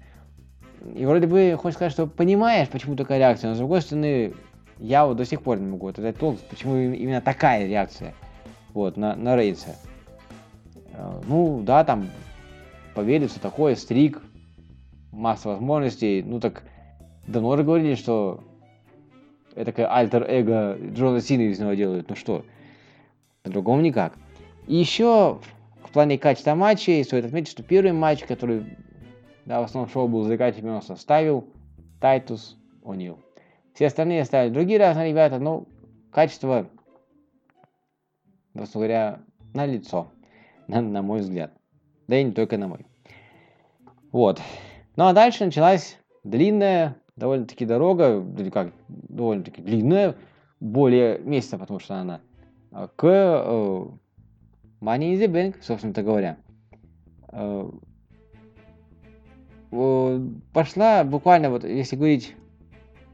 [0.94, 4.34] И вроде бы хочешь сказать, что понимаешь, почему такая реакция, но с другой стороны,
[4.78, 8.14] я вот до сих пор не могу отдать толк, почему им- именно такая реакция
[8.74, 9.74] вот, на, на Рейнса.
[10.92, 12.10] Э, Ну, да, там
[12.94, 14.22] поверить, все такое, стрик,
[15.10, 16.22] масса возможностей.
[16.22, 16.62] Ну так
[17.26, 18.42] давно уже говорили, что
[19.54, 22.08] это альтер-эго Джона Сина из него делают.
[22.08, 22.44] Ну что,
[23.42, 24.14] по-другому никак.
[24.66, 25.40] И еще
[25.82, 28.64] в плане качества матчей стоит отметить, что первый матч, который
[29.46, 31.48] да, в основном шоу был за чемпионства, ставил
[32.00, 33.18] Тайтус О'Нил.
[33.74, 35.66] Все остальные ставили другие разные ребята, но
[36.10, 36.68] качество,
[38.56, 39.20] собственно говоря,
[39.54, 40.08] на лицо,
[40.66, 41.52] на, на мой взгляд.
[42.08, 42.86] Да и не только на мой.
[44.10, 44.40] Вот.
[44.96, 50.14] Ну а дальше началась длинная, довольно-таки дорога, или как, довольно-таки длинная,
[50.60, 52.20] более месяца, потому что она,
[52.72, 53.86] а, к э,
[54.80, 56.36] Money in the Bank, собственно-то говоря.
[57.32, 57.70] Э,
[59.72, 60.20] э,
[60.52, 62.34] Пошла буквально, вот если говорить,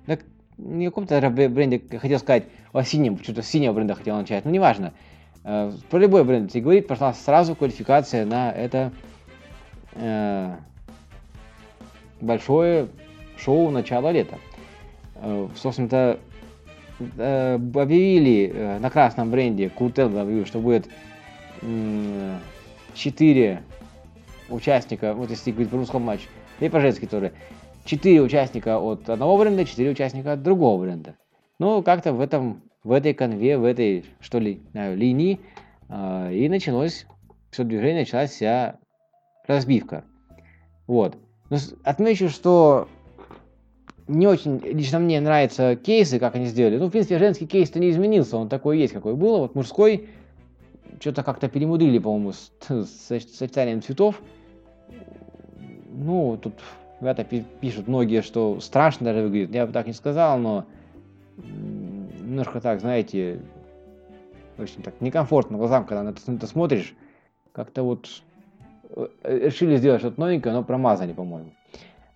[0.07, 0.19] да,
[0.59, 4.45] не каком-то бр- бренде, я хотел сказать, о синем, что-то с синего бренда хотел начать,
[4.45, 4.93] но неважно.
[5.45, 8.93] Э, Про любой бренд, если говорить, пошла сразу квалификация на это
[9.95, 10.57] э,
[12.21, 12.89] большое
[13.43, 14.39] шоу начала лета.
[15.17, 16.19] Э, Собственно-то,
[17.17, 20.89] э, объявили э, на красном бренде, Куртел объявил, что будет
[22.95, 23.63] 4
[24.51, 26.27] участника, вот если говорить про русском матче,
[26.61, 27.33] и по-женски тоже,
[27.85, 31.15] 4 участника от одного бренда, 4 участника от другого бренда.
[31.59, 35.41] Ну, как-то в этом, в этой конве, в этой, что ли, линии,
[35.91, 37.07] и началось
[37.51, 38.77] все движение, началась вся
[39.47, 40.05] разбивка.
[40.87, 41.17] Вот.
[41.51, 42.89] Но с- отмечу, что
[44.13, 46.79] не очень лично мне нравятся кейсы, как они сделали.
[46.79, 49.39] Ну, в принципе, женский кейс-то не изменился, он такой есть, какой был.
[49.39, 50.09] Вот мужской
[51.01, 54.21] что-то как-то перемудрили, по-моему, с, с сочетанием цветов.
[55.93, 56.55] Ну, тут
[57.01, 59.55] ребята пи- пишут многие, что страшно даже выглядит.
[59.55, 60.65] Я бы так не сказал, но
[61.37, 63.41] немножко так, знаете,
[64.59, 66.95] очень так некомфортно глазам, когда на это, на это смотришь.
[67.53, 68.09] Как-то вот
[68.91, 71.51] э, решили сделать что-то новенькое, но промазали, по-моему.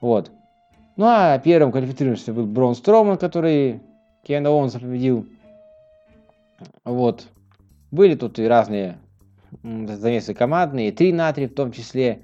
[0.00, 0.30] Вот.
[0.96, 3.80] Ну а первым квалифицировавшимся был Брон Строман, который
[4.22, 5.26] Кенда Оуэнса победил.
[6.85, 7.28] Вот.
[7.90, 8.96] Были тут и разные
[9.62, 12.20] замесы командные, три на три в том числе.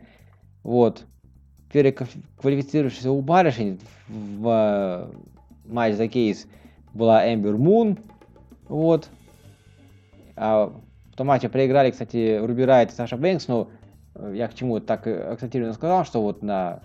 [0.62, 1.04] Вот.
[1.70, 5.06] Первый квалиф- квалифицировавшийся у барышень в э,
[5.66, 6.46] матч за кейс
[6.94, 7.98] была Эмбер Мун.
[8.68, 9.08] Вот.
[10.35, 10.72] А
[11.12, 13.68] в том матче проиграли, кстати, Руби Райт и Саша Бэнкс, но
[14.14, 16.80] э, я к чему так э, акцентированно сказал, что вот на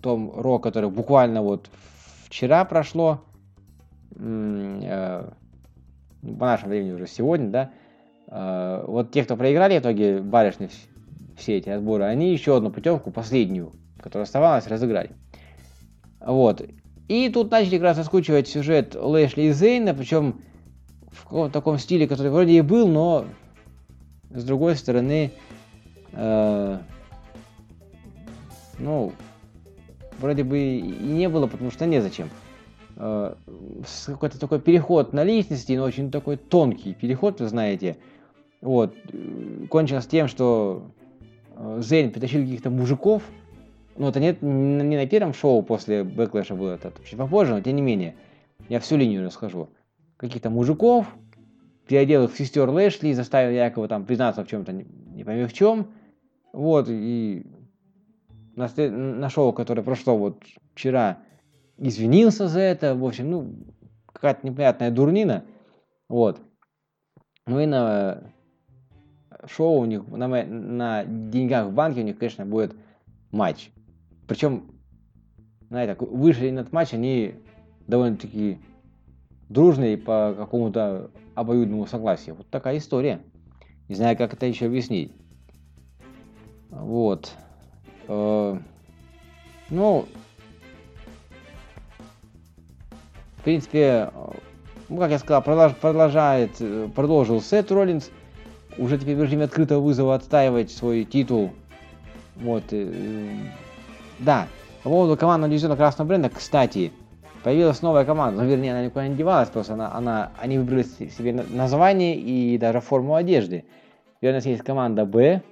[0.00, 1.70] том Ро, который буквально вот
[2.26, 3.22] вчера прошло,
[4.14, 5.30] э,
[6.22, 7.70] ну, по нашему времени уже сегодня, да,
[8.28, 10.88] э, вот те, кто проиграли в итоге барышни вс-
[11.36, 15.10] все эти отборы, они еще одну путевку, последнюю, которая оставалась, разыграли.
[16.20, 16.62] Вот.
[17.08, 20.40] И тут начали как раз раскручивать сюжет Лэшли и Зейна, причем
[21.30, 23.24] в таком стиле, который вроде и был, но
[24.30, 25.30] с другой стороны,
[26.12, 26.78] э,
[28.78, 29.12] ну,
[30.18, 32.30] вроде бы и не было, потому что незачем.
[32.96, 33.34] Э,
[34.06, 37.96] какой-то такой переход на личности, но очень такой тонкий переход, вы знаете.
[38.60, 38.94] Вот.
[39.12, 40.90] э, Кончилось тем, что
[41.56, 43.22] э, Зейн притащил каких-то мужиков.
[43.96, 47.76] Ну, это нет, не на первом шоу после Бэклэша было, это чуть попозже, но тем
[47.76, 48.14] не менее.
[48.68, 49.70] Я всю линию расскажу.
[50.16, 51.06] Каких-то мужиков,
[51.88, 55.52] переодел их в сестер Лэшли, заставил якобы там признаться в чем-то, не, не пойми в
[55.52, 55.88] чем.
[56.52, 57.44] Вот, и
[58.58, 60.42] на, на шоу, которое прошло вот
[60.74, 61.18] вчера,
[61.76, 62.94] извинился за это.
[62.94, 63.54] В общем, ну,
[64.12, 65.44] какая-то непонятная дурнина.
[66.08, 66.40] Вот.
[67.46, 68.32] Ну и на
[69.46, 72.74] шоу у них, на, на деньгах в банке у них, конечно, будет
[73.30, 73.70] матч.
[74.26, 74.72] Причем,
[75.68, 77.34] знаете, так, вышли на этот матч, они
[77.86, 78.58] довольно-таки
[79.48, 82.34] дружные по какому-то обоюдному согласию.
[82.34, 83.20] Вот такая история.
[83.88, 85.12] Не знаю, как это еще объяснить.
[86.70, 87.32] Вот.
[88.08, 88.58] Э,
[89.70, 90.06] ну,
[93.36, 94.30] в принципе, э,
[94.88, 98.10] ну, как я сказал, продолж- продолжает, э, продолжил Сет Роллинс,
[98.78, 101.50] уже теперь в режиме открытого вызова отстаивать свой титул.
[102.36, 102.62] Вот,
[104.20, 104.46] да,
[104.84, 106.92] по поводу командного дивизиона Красного Бренда, кстати,
[107.42, 111.10] появилась новая команда, ну, вернее, она никуда не девалась, просто она, она, они выбрали се-
[111.10, 113.64] себе на- название и даже форму одежды.
[114.22, 115.42] Нас есть команда Б,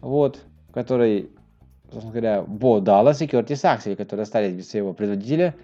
[0.00, 1.30] вот, в которой,
[1.94, 5.54] собственно говоря, Бо и Кертис Аксель, которые остались без своего предводителя.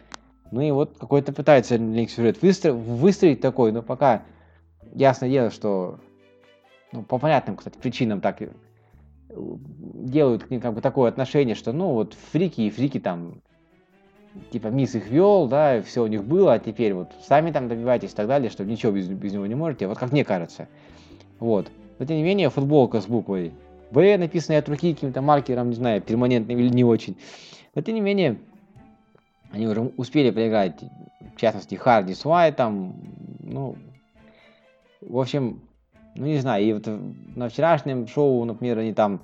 [0.50, 1.76] Ну и вот какой-то пытается
[2.08, 4.22] сюжет выстро- выстроить такой, но пока
[4.94, 6.00] ясное дело, что
[6.92, 8.48] ну, по понятным, кстати, причинам так э,
[9.28, 13.42] делают к ним как бы такое отношение, что ну вот фрики и фрики там
[14.50, 17.68] типа Мисс их вел, да, и все у них было, а теперь вот сами там
[17.68, 20.68] добивайтесь и так далее, что ничего без, без него не можете, вот как мне кажется.
[21.38, 21.70] Вот.
[21.98, 23.52] Но тем не менее, футболка с буквой
[23.90, 27.16] Б, написанная от руки каким-то маркером, не знаю, перманентным или не очень.
[27.74, 28.38] Но тем не менее,
[29.50, 30.80] они уже успели проиграть,
[31.36, 32.94] в частности, Харди с Уайтом,
[33.40, 33.76] ну,
[35.00, 35.62] в общем,
[36.14, 36.88] ну не знаю, и вот
[37.36, 39.20] на вчерашнем шоу, например, они там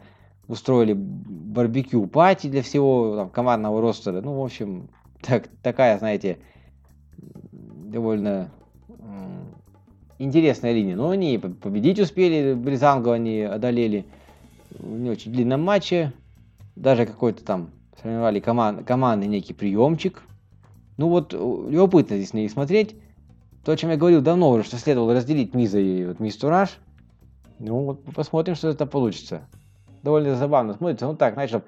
[0.49, 4.21] устроили барбекю пати для всего там, командного ростера.
[4.21, 4.89] Ну, в общем,
[5.21, 6.39] так, такая, знаете,
[7.53, 8.51] довольно
[10.19, 10.97] интересная линия.
[10.97, 14.26] Но они победить успели, Бризангу они одолели в
[14.79, 16.13] не очень длинном матче.
[16.75, 20.23] Даже какой-то там сформировали коман- командный некий приемчик.
[20.97, 22.97] Ну вот, э, любопытно здесь на них смотреть.
[23.65, 26.79] То, о чем я говорил давно уже, что следовало разделить Миза и вот Мисс Тураж.
[27.59, 29.49] Ну вот посмотрим, что это получится.
[30.03, 31.07] Довольно забавно смотрится.
[31.07, 31.65] Ну так, знаешь, чтоб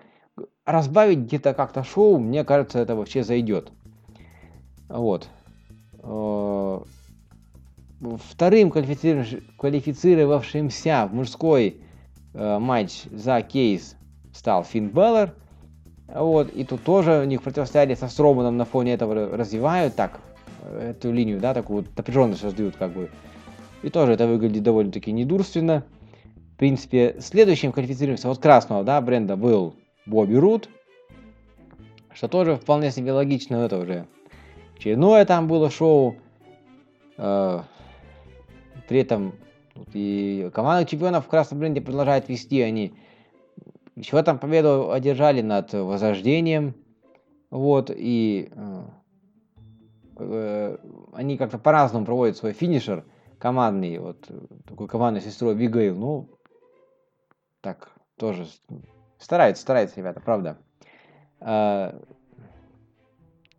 [0.65, 3.73] разбавить где-то как-то шоу, мне кажется, это вообще зайдет.
[4.89, 5.29] Вот.
[6.03, 6.81] Э,
[8.01, 11.81] Вторым квалифицировавш- квалифицировавшимся в мужской
[12.39, 13.97] матч за кейс
[14.33, 15.35] стал Финн Беллер.
[16.07, 20.21] Вот, и тут тоже у них противостояние со Строманом на фоне этого ра- развивают так,
[20.63, 23.11] э, эту линию, да, такую вот напряженность создают как бы.
[23.83, 25.85] И тоже это выглядит довольно-таки недурственно.
[26.55, 29.75] В принципе, следующим квалифицируемся от красного, да, бренда был
[30.07, 30.71] Бобби Рут,
[32.15, 34.07] что тоже вполне себе логично, но это уже
[34.79, 36.17] очередное там было шоу.
[37.19, 37.61] Э,
[38.89, 39.35] При этом
[39.79, 42.95] тут и команда чемпионов в красном бренде продолжает вести, они
[43.97, 46.75] еще там победу одержали над Возрождением,
[47.51, 48.83] вот, и э,
[50.19, 50.79] э,
[51.13, 53.05] они как-то по-разному проводят свой финишер
[53.39, 56.29] командный, вот, э, такой командной сестрой Бигейл, ну,
[57.61, 58.61] так, тоже с-
[59.19, 60.59] стараются, стараются ребята, правда.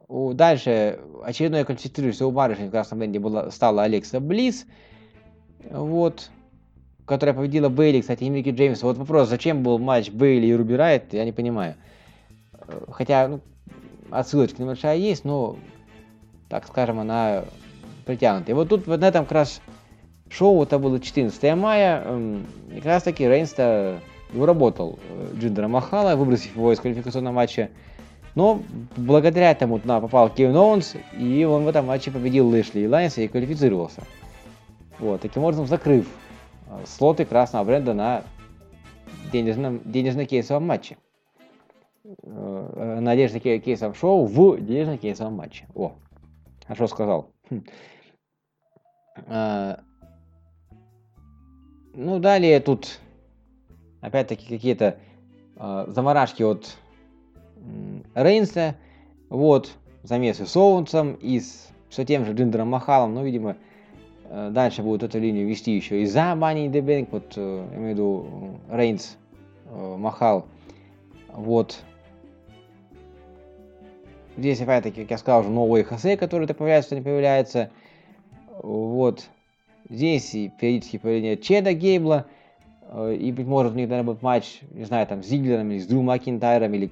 [0.08, 4.66] У- Дальше очередной квалифицирующийся у барышни в красном бренде была, стала Алекса Близ,
[5.70, 6.30] вот,
[7.06, 8.84] которая победила Бейли, кстати, и Микки Джеймс.
[8.84, 11.76] Вот вопрос, зачем был матч Бейли и Руби Райот, я не понимаю.
[12.54, 13.42] Э, Хотя, ну,
[14.12, 15.58] отсылочка небольшая есть, но,
[16.50, 17.44] так скажем, она
[18.06, 18.52] притянута.
[18.52, 19.62] И вот тут вот на этом как раз
[20.30, 24.00] шоу, это было 14 мая, эм, и как раз таки Рейнс-то
[24.34, 27.70] уработал э, Джиндера Махала, выбросив его из квалификационного матча.
[28.36, 28.62] Но
[28.96, 33.22] благодаря этому туда попал Кевин Оуэнс, и он в этом матче победил Лэшли и Элайаса
[33.22, 34.04] и квалифицировался.
[35.00, 36.08] Вот, таким образом закрыв
[36.68, 38.24] э, слоты красного бренда на
[39.32, 40.98] денежном, денежно-кейсовом матче.
[42.24, 45.68] Э, На денежно-кейсовом шоу в денежно-кейсовом матче.
[45.74, 45.94] О,
[46.66, 47.32] хорошо сказал.
[47.50, 47.64] Хм.
[49.28, 49.80] А,
[51.94, 53.00] Ну, далее тут
[54.02, 54.98] опять-таки какие-то
[55.56, 56.78] э, заморашки от
[58.16, 58.76] Рейнса.
[59.30, 59.72] Вот,
[60.04, 63.14] замесы с Оуэнсом и с все тем же Джиндером Махалом.
[63.14, 63.56] Ну, видимо, э,
[64.30, 67.08] дальше будут эту линию вести еще и за the Bank.
[67.12, 68.28] Вот, э, я имею в виду
[68.70, 69.18] э, Рейнс,
[69.66, 70.46] э, Махал.
[71.34, 71.80] Вот.
[74.38, 77.72] Здесь, опять-таки, как я сказал, уже новые Хосе, которые то появляются, то не появляются.
[78.62, 79.28] Вот.
[79.90, 82.26] Здесь и периодически появление Чеда Гейбла.
[82.84, 85.80] э, И, быть может, у них, наверное, будет матч, не знаю, там, с Зиглером или
[85.80, 86.92] с Дрю Макинтайром, или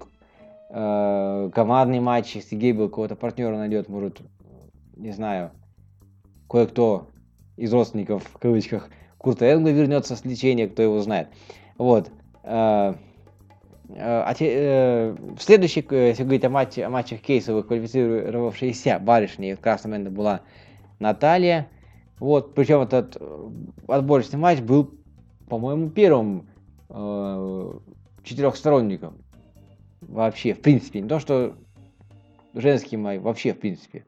[0.71, 4.21] э, командный матч, если Гейбл какого-то партнера найдет, может,
[4.95, 5.51] не знаю,
[6.49, 7.07] кое-кто
[7.57, 11.27] из родственников, в кавычках, Курта Энгла вернется с лечения, кто его знает.
[11.77, 12.09] Вот.
[12.43, 12.93] Э,
[13.89, 19.53] А те- э, в следующих, э, если говорить о, матче, о матчах кейсовых, квалифицировавшейся барышней
[19.53, 20.41] в красном энде была
[20.99, 21.69] Наталья.
[22.19, 23.49] Вот, причем этот э,
[23.87, 24.91] отборочный матч был,
[25.47, 26.49] по-моему, первым
[26.89, 27.73] э,
[28.23, 29.19] четырехсторонником.
[30.01, 30.99] Вообще, в принципе.
[30.99, 31.55] Не то, что
[32.53, 34.05] женский матч, вообще, в принципе.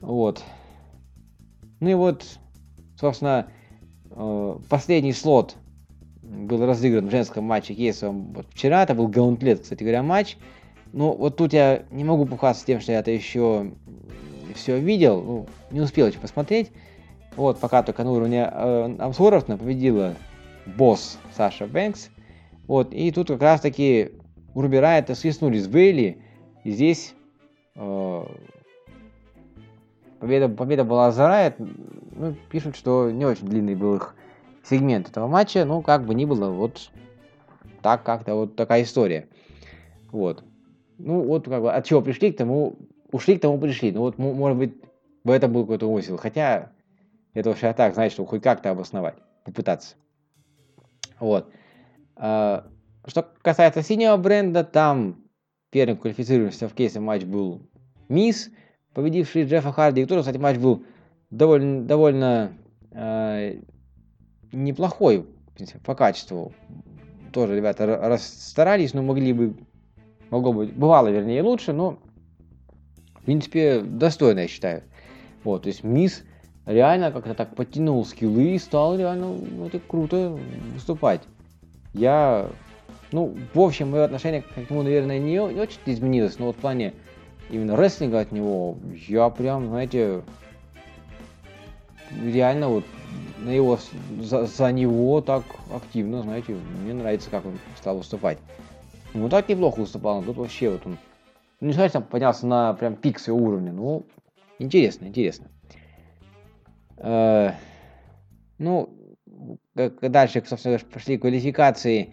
[0.00, 0.42] Вот.
[1.80, 2.24] Ну и вот,
[2.98, 3.48] собственно,
[4.10, 5.56] э, последний слот
[6.22, 8.82] был разыгран в женском матче кейсовом вот вчера.
[8.82, 10.36] Это был гаунтлет, кстати говоря, матч.
[10.92, 13.72] Ну, вот тут я не могу пухаться тем, что я это еще
[14.54, 15.22] все видел.
[15.22, 16.70] Ну, не успел еще посмотреть.
[17.36, 20.14] Вот, пока только на уровне э, обзоров победила
[20.66, 22.10] босс Саша Бэнкс.
[22.66, 24.12] Вот, и тут как раз таки
[24.54, 26.18] Руби Райта свистнули с Бейли.
[26.64, 27.14] И здесь
[27.76, 28.24] э,
[30.20, 31.54] победа, победа была за.
[31.58, 34.14] Ну, пишут, что не очень длинный был их
[34.62, 35.64] сегмент этого матча.
[35.64, 36.90] Ну, как бы ни было, вот
[37.82, 39.28] так как-то вот такая история.
[40.10, 40.42] Вот.
[40.98, 42.76] Ну, вот как бы от чего пришли к тому,
[43.12, 43.92] ушли к тому пришли.
[43.92, 44.74] Ну, вот, может быть,
[45.24, 46.16] в этом был какой-то умысел.
[46.16, 46.72] Хотя,
[47.34, 49.96] это я так, знаете, что хоть как-то обосновать, попытаться.
[51.20, 51.50] Вот.
[52.16, 52.66] А,
[53.06, 55.24] что касается синего бренда, там
[55.70, 57.62] первым квалифицировавшимся в кейсе матч был
[58.08, 58.50] Мисс,
[58.98, 60.06] победивший Джеффа Харди.
[60.06, 60.82] Тоже, кстати, матч был
[61.30, 62.52] довольно, довольно
[62.90, 63.60] э,
[64.50, 65.24] неплохой,
[65.54, 66.52] принципе, по качеству.
[67.32, 69.54] Тоже ребята расстарались, но могли бы,
[70.30, 72.00] могло быть, бывало, вернее, лучше, но,
[73.14, 74.82] в принципе, достойно, я считаю.
[75.44, 76.24] Вот, то есть Мисс
[76.66, 80.36] реально как-то так подтянул скиллы и стал реально ну, это круто
[80.74, 81.20] выступать.
[81.94, 82.48] Я,
[83.12, 86.58] ну, в общем, мое отношение к нему, наверное, не, не очень изменилось, но вот в
[86.58, 86.94] плане
[87.50, 88.76] именно рестлинга от него,
[89.06, 90.22] я прям, знаете,
[92.22, 92.84] реально вот
[93.38, 93.78] на его,
[94.20, 98.38] за, за него так активно, знаете, мне нравится, как он стал выступать.
[99.14, 100.98] Ну, так неплохо выступал, но тут вообще вот он,
[101.60, 104.04] ну, не сказать, там поднялся на прям пик своего уровня, ну,
[104.58, 105.48] интересно, интересно.
[106.98, 107.52] Э,
[108.58, 108.90] ну,
[109.74, 112.12] дальше, собственно, пошли квалификации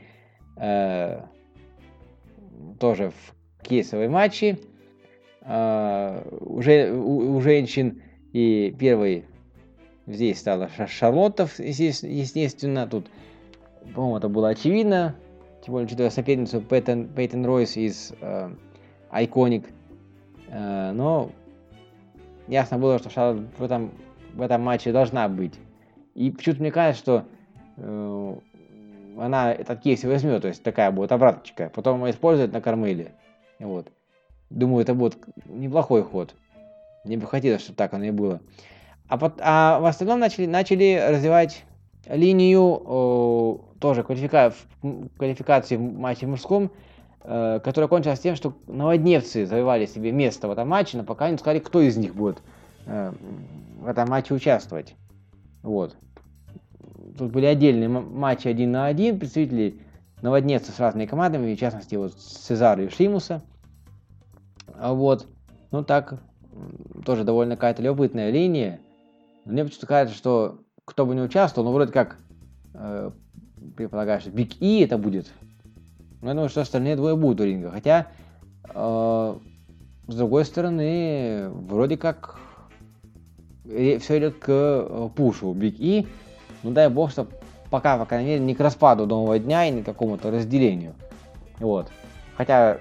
[0.57, 1.21] э,
[2.79, 4.59] тоже в кейсовые матчи.
[5.45, 8.01] Э, уже у, у женщин
[8.33, 9.25] и первый
[10.07, 13.07] здесь стала Шарлоттов, естественно, тут,
[13.93, 15.15] по-моему, это было очевидно,
[15.63, 18.49] тем более, учитывая соперницу Пейтон, Пейтон Ройс из э,
[19.11, 19.65] Iconic,
[20.49, 21.31] э, но
[22.47, 23.91] ясно было, что Шарлотт в этом
[24.35, 25.53] в этом матче должна быть.
[26.13, 27.25] И почему-то мне кажется, что
[27.77, 28.35] э,
[29.17, 33.13] она этот кейс возьмет, то есть такая будет обраточка, потом использует на Кармеле.
[33.59, 33.91] Вот.
[34.49, 36.35] Думаю, это будет неплохой ход.
[37.03, 38.41] Мне бы хотелось, чтобы так оно и было.
[39.07, 41.63] А, под, а в остальном начали, начали развивать
[42.07, 44.53] линию э, тоже квалифика,
[45.17, 46.71] квалификации в матче мужском,
[47.23, 51.37] э, которая кончилась тем, что новодневцы завоевали себе место в этом матче, но пока не
[51.37, 52.41] сказали, кто из них будет
[52.85, 53.13] э,
[53.79, 54.95] в этом матче участвовать.
[55.61, 55.95] Вот.
[57.17, 59.79] Тут были отдельные матчи один на один, представители
[60.21, 63.41] наводнеться с разными командами, в частности, вот Цезара и Шимуса.
[64.74, 65.28] А вот,
[65.72, 66.20] ну так,
[67.05, 68.80] тоже довольно какая-то любопытная линия.
[69.45, 72.18] Мне почему-то кажется, что кто бы не участвовал, ну вроде как,
[72.74, 73.11] э,
[73.76, 75.32] предполагаю, Биг И это будет.
[76.22, 77.72] Но я думаю, что остальные двое будут у ринга.
[77.72, 78.07] Хотя,
[78.74, 79.36] э,
[80.07, 82.39] с другой стороны, вроде как
[83.66, 86.07] все идет к э, push у Биг И.
[86.63, 87.28] Ну дай бог, что
[87.70, 90.93] пока, по крайней мере, не к распаду нового дня и не к какому-то разделению.
[91.59, 91.91] Вот.
[92.38, 92.80] Хотя,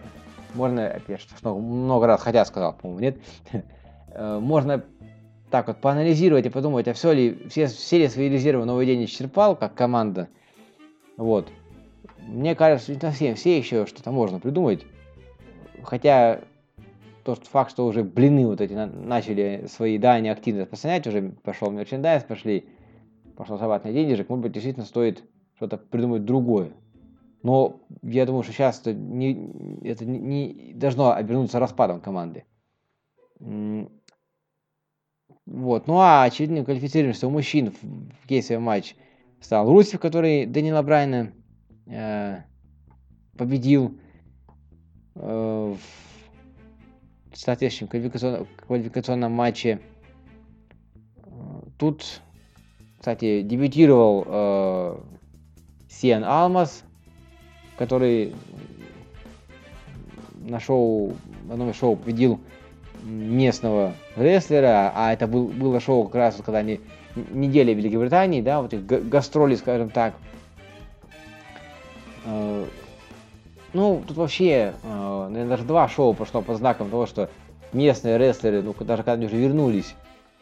[0.55, 3.19] можно, я что много раз хотя сказал, по-моему, нет.
[4.17, 4.85] Э, можно
[5.51, 9.05] так вот поанализировать и подумать, а все ли, все, все ли свои резервы новый день
[9.05, 10.29] исчерпал, как команда.
[11.17, 11.49] Вот.
[12.27, 14.87] Мне кажется, не совсем все еще что-то можно придумать.
[15.83, 16.41] Хотя
[17.25, 22.23] тот факт, что уже блины вот эти начали свои, да, активно распространять, уже пошел мерчендайз,
[22.23, 22.69] пошли,
[23.37, 25.25] пошел зарабатывать денежек, может быть, действительно стоит
[25.57, 26.73] что-то придумать другое.
[27.45, 32.47] Но я думаю, что сейчас это не, это не, должно обернуться распадом команды.
[33.39, 33.91] Вот.
[35.87, 38.97] Ну а очевидным квалифицируемся у мужчин в, кейсовый матч
[39.43, 41.35] стал Русев, который Данила Брайна
[41.87, 42.39] э,
[43.37, 44.01] победил
[45.17, 45.75] э,
[47.31, 49.81] в соответствующем квалификационном, квалификационном матче.
[51.77, 52.23] Тут,
[52.99, 54.99] кстати, дебютировал э,
[55.91, 56.85] Сиан Алмаз,
[57.77, 58.35] который
[60.45, 61.15] на шоу,
[61.45, 62.41] на одном шоу победил
[63.03, 66.81] местного рестлера, а это был, было шоу как раз, когда они
[67.31, 70.15] неделя в Великобритании, да, вот их гастроли, скажем так.
[72.25, 72.67] Э,
[73.73, 77.29] ну, тут вообще, э, наверное, даже два шоу прошло под знаком того, что
[77.73, 79.95] местные рестлеры, ну, даже когда они уже вернулись,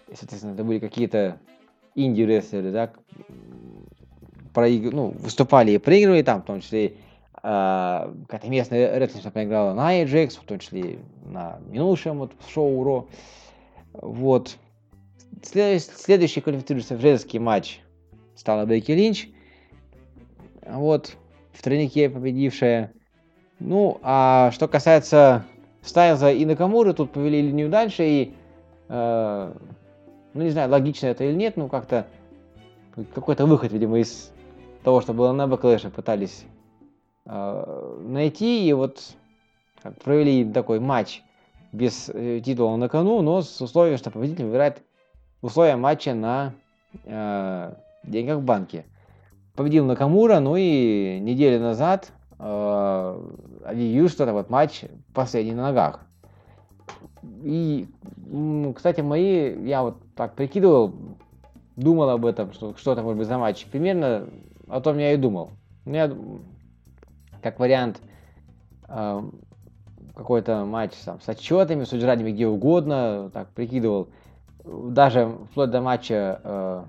[0.08, 1.38] соответственно, это были какие-то
[1.94, 2.92] инди-рестлеры, да,
[4.52, 4.92] проиг...
[4.92, 6.94] ну, выступали и проигрывали там, в том числе
[7.42, 13.08] какая-то местная рестлерша проиграла на Ajax, в том числе на минувшем вот, шоу Ро.
[13.94, 14.56] Вот.
[15.42, 15.82] След...
[15.82, 17.80] Следующий квалифицируется женский матч
[18.36, 19.28] стала Бекки Линч.
[20.64, 21.16] Вот,
[21.52, 22.92] в тройнике победившая.
[23.58, 25.44] Ну, а что касается
[25.82, 28.34] Стайлза и Накамуры, тут повели линию дальше, и,
[28.88, 29.52] э,
[30.34, 32.06] ну, не знаю, логично это или нет, ну, как-то
[33.14, 34.32] какой-то выход, видимо, из
[34.84, 36.44] того, что было на Backlash е, пытались
[37.24, 39.14] найти, и вот
[40.04, 41.22] провели такой матч
[41.72, 44.82] без э, титула на кону, но с условием, что победитель выбирает
[45.40, 46.52] условия матча на
[47.04, 48.84] э, деньгах в банке.
[49.56, 53.22] Победил Накамура, ну и неделю назад э,
[53.64, 56.00] объявил, что вот матч последний на ногах.
[57.42, 57.88] И,
[58.74, 60.92] кстати, мои, я вот так прикидывал,
[61.76, 63.66] думал об этом, что что это может быть за матч.
[63.66, 64.28] Примерно
[64.68, 65.50] о том я и думал.
[65.86, 66.42] М,
[67.42, 68.00] как вариант,
[70.14, 74.08] какой-то матч там, с отчетами, с удержаниями где угодно, так прикидывал.
[74.64, 76.84] Даже вплоть до матча э,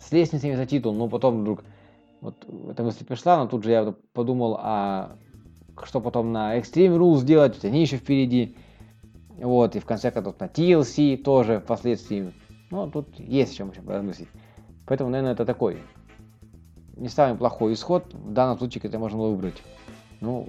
[0.00, 1.64] с лестницами за титул, но потом вдруг
[2.20, 2.34] вот
[2.70, 5.16] эта мысль пришла, но тут же я подумал, а
[5.84, 8.56] что потом на Extreme Rules делать, ведь они еще впереди.
[9.38, 12.32] Вот, и в конце концов на TLC тоже впоследствии.
[12.70, 14.28] Ну, тут есть о чем еще поразмыслить.
[14.86, 15.78] Поэтому, наверное, это такой
[16.96, 18.12] не самый плохой исход.
[18.12, 19.62] В данном случае это можно было выбрать.
[20.26, 20.48] Ну,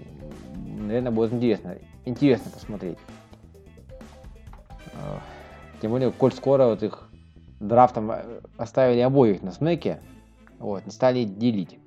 [0.80, 1.78] наверное, будет интересно.
[2.06, 2.98] Интересно посмотреть.
[4.94, 5.20] Э,
[5.80, 7.08] Тем более, коль скоро вот их
[7.60, 10.02] драфтом э, оставили обоих на смеке,
[10.58, 11.78] вот, не стали делить.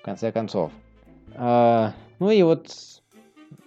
[0.00, 0.72] В конце концов.
[1.34, 2.70] Э, Ну и вот,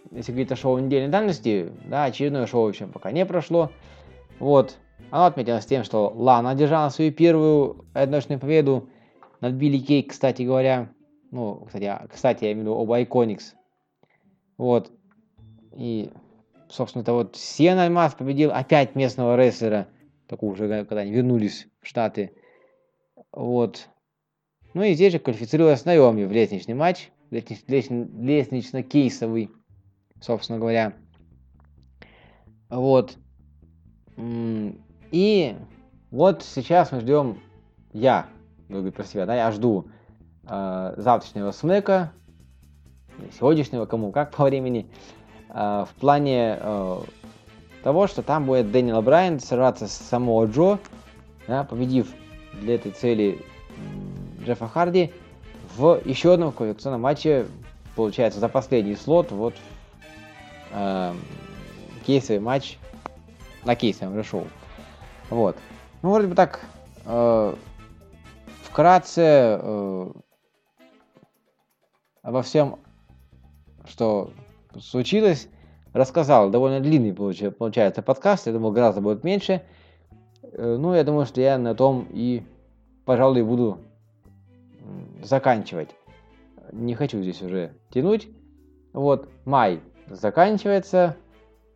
[0.10, 3.72] если говорить о шоу недельной давности, да, очередное шоу еще пока не прошло.
[4.40, 4.76] Вот,
[5.12, 8.90] оно отметилось тем, что Лана одержала свою первую одиночную победу
[9.40, 10.90] над Билли Кей, кстати говоря.
[11.32, 13.54] Ну, кстати, а- кстати, я имею в виду оба Iconics.
[14.58, 14.92] Вот.
[15.76, 16.12] И,
[16.70, 19.88] собственно, это вот Сиэн Альмас победил опять местного рестлера.
[20.28, 22.32] Такого уже, когда они вернулись в Штаты.
[23.32, 23.90] Вот.
[24.74, 27.10] Ну и здесь же квалифицировалась Наоми в лестничный матч.
[27.32, 29.52] лестнич- лестни- Лестнично-кейсовый,
[30.22, 30.94] собственно говоря.
[32.70, 33.18] Вот.
[35.12, 35.56] И
[36.12, 37.40] вот сейчас мы ждем,
[37.94, 38.28] я,
[38.70, 39.90] говорить про себя, да, я жду
[40.48, 42.12] э, завтрашнего смека,
[43.38, 44.88] сегодняшнего, кому как по времени,
[45.50, 46.98] э, в плане э,
[47.84, 50.80] того, что там будет Дэниел Брайан сражаться с самого Джо,
[51.48, 52.08] да, победив
[52.54, 53.44] для этой цели
[54.44, 55.12] Джеффа Харди
[55.76, 57.46] в еще одном квалификационном матче,
[57.96, 59.54] получается, за последний слот, вот
[60.72, 61.14] э,
[62.06, 62.78] кейсовый матч
[63.64, 64.48] на кейсовом шоу.
[65.30, 65.58] Вот.
[66.02, 66.62] Ну, вроде бы так,
[67.06, 67.56] э,
[68.64, 70.12] вкратце э,
[72.28, 72.80] обо всем,
[73.86, 74.32] что
[74.78, 75.48] случилось,
[75.94, 76.50] рассказал.
[76.50, 79.62] Довольно длинный получа- получается подкаст, я думал, гораздо будет меньше.
[80.44, 82.44] Э, ну, я думаю, что я на том и,
[83.06, 83.78] пожалуй, буду
[85.24, 85.96] заканчивать.
[86.74, 88.28] Не хочу здесь уже тянуть.
[88.92, 91.16] Вот, май заканчивается,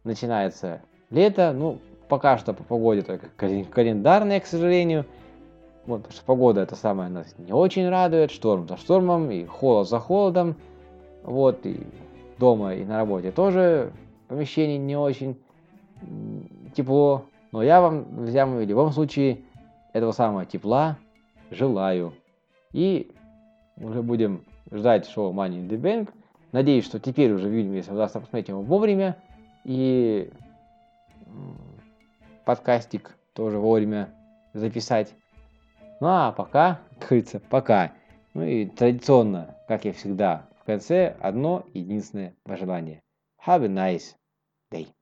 [0.04, 0.82] начинается
[1.12, 1.54] лето.
[1.56, 1.80] Ну,
[2.10, 5.06] пока что по погоде только кален- календарная, к сожалению.
[5.86, 8.32] Вот, потому что погода это самое нас не очень радует.
[8.32, 10.56] Шторм за штормом и холод за холодом.
[11.24, 11.86] Вот, и
[12.38, 13.92] дома, и на работе тоже
[14.28, 15.38] помещение не очень
[16.76, 17.26] тепло.
[17.52, 19.42] Но я вам, друзья мои, в любом случае
[19.94, 20.98] этого самого тепла
[21.50, 22.14] желаю.
[22.72, 23.12] И
[23.78, 26.10] уже будем ждать шоу Money in the Bank.
[26.52, 29.18] Надеюсь, что теперь уже в июне месяце удастся посмотреть его вовремя.
[29.64, 30.32] И
[32.46, 34.10] подкастик тоже вовремя
[34.54, 35.14] записать.
[36.02, 37.94] Ну а пока, как говорится, пока.
[38.34, 43.02] Ну и традиционно, как и всегда, в конце одно единственное пожелание.
[43.46, 44.16] Have a nice
[44.72, 44.88] day.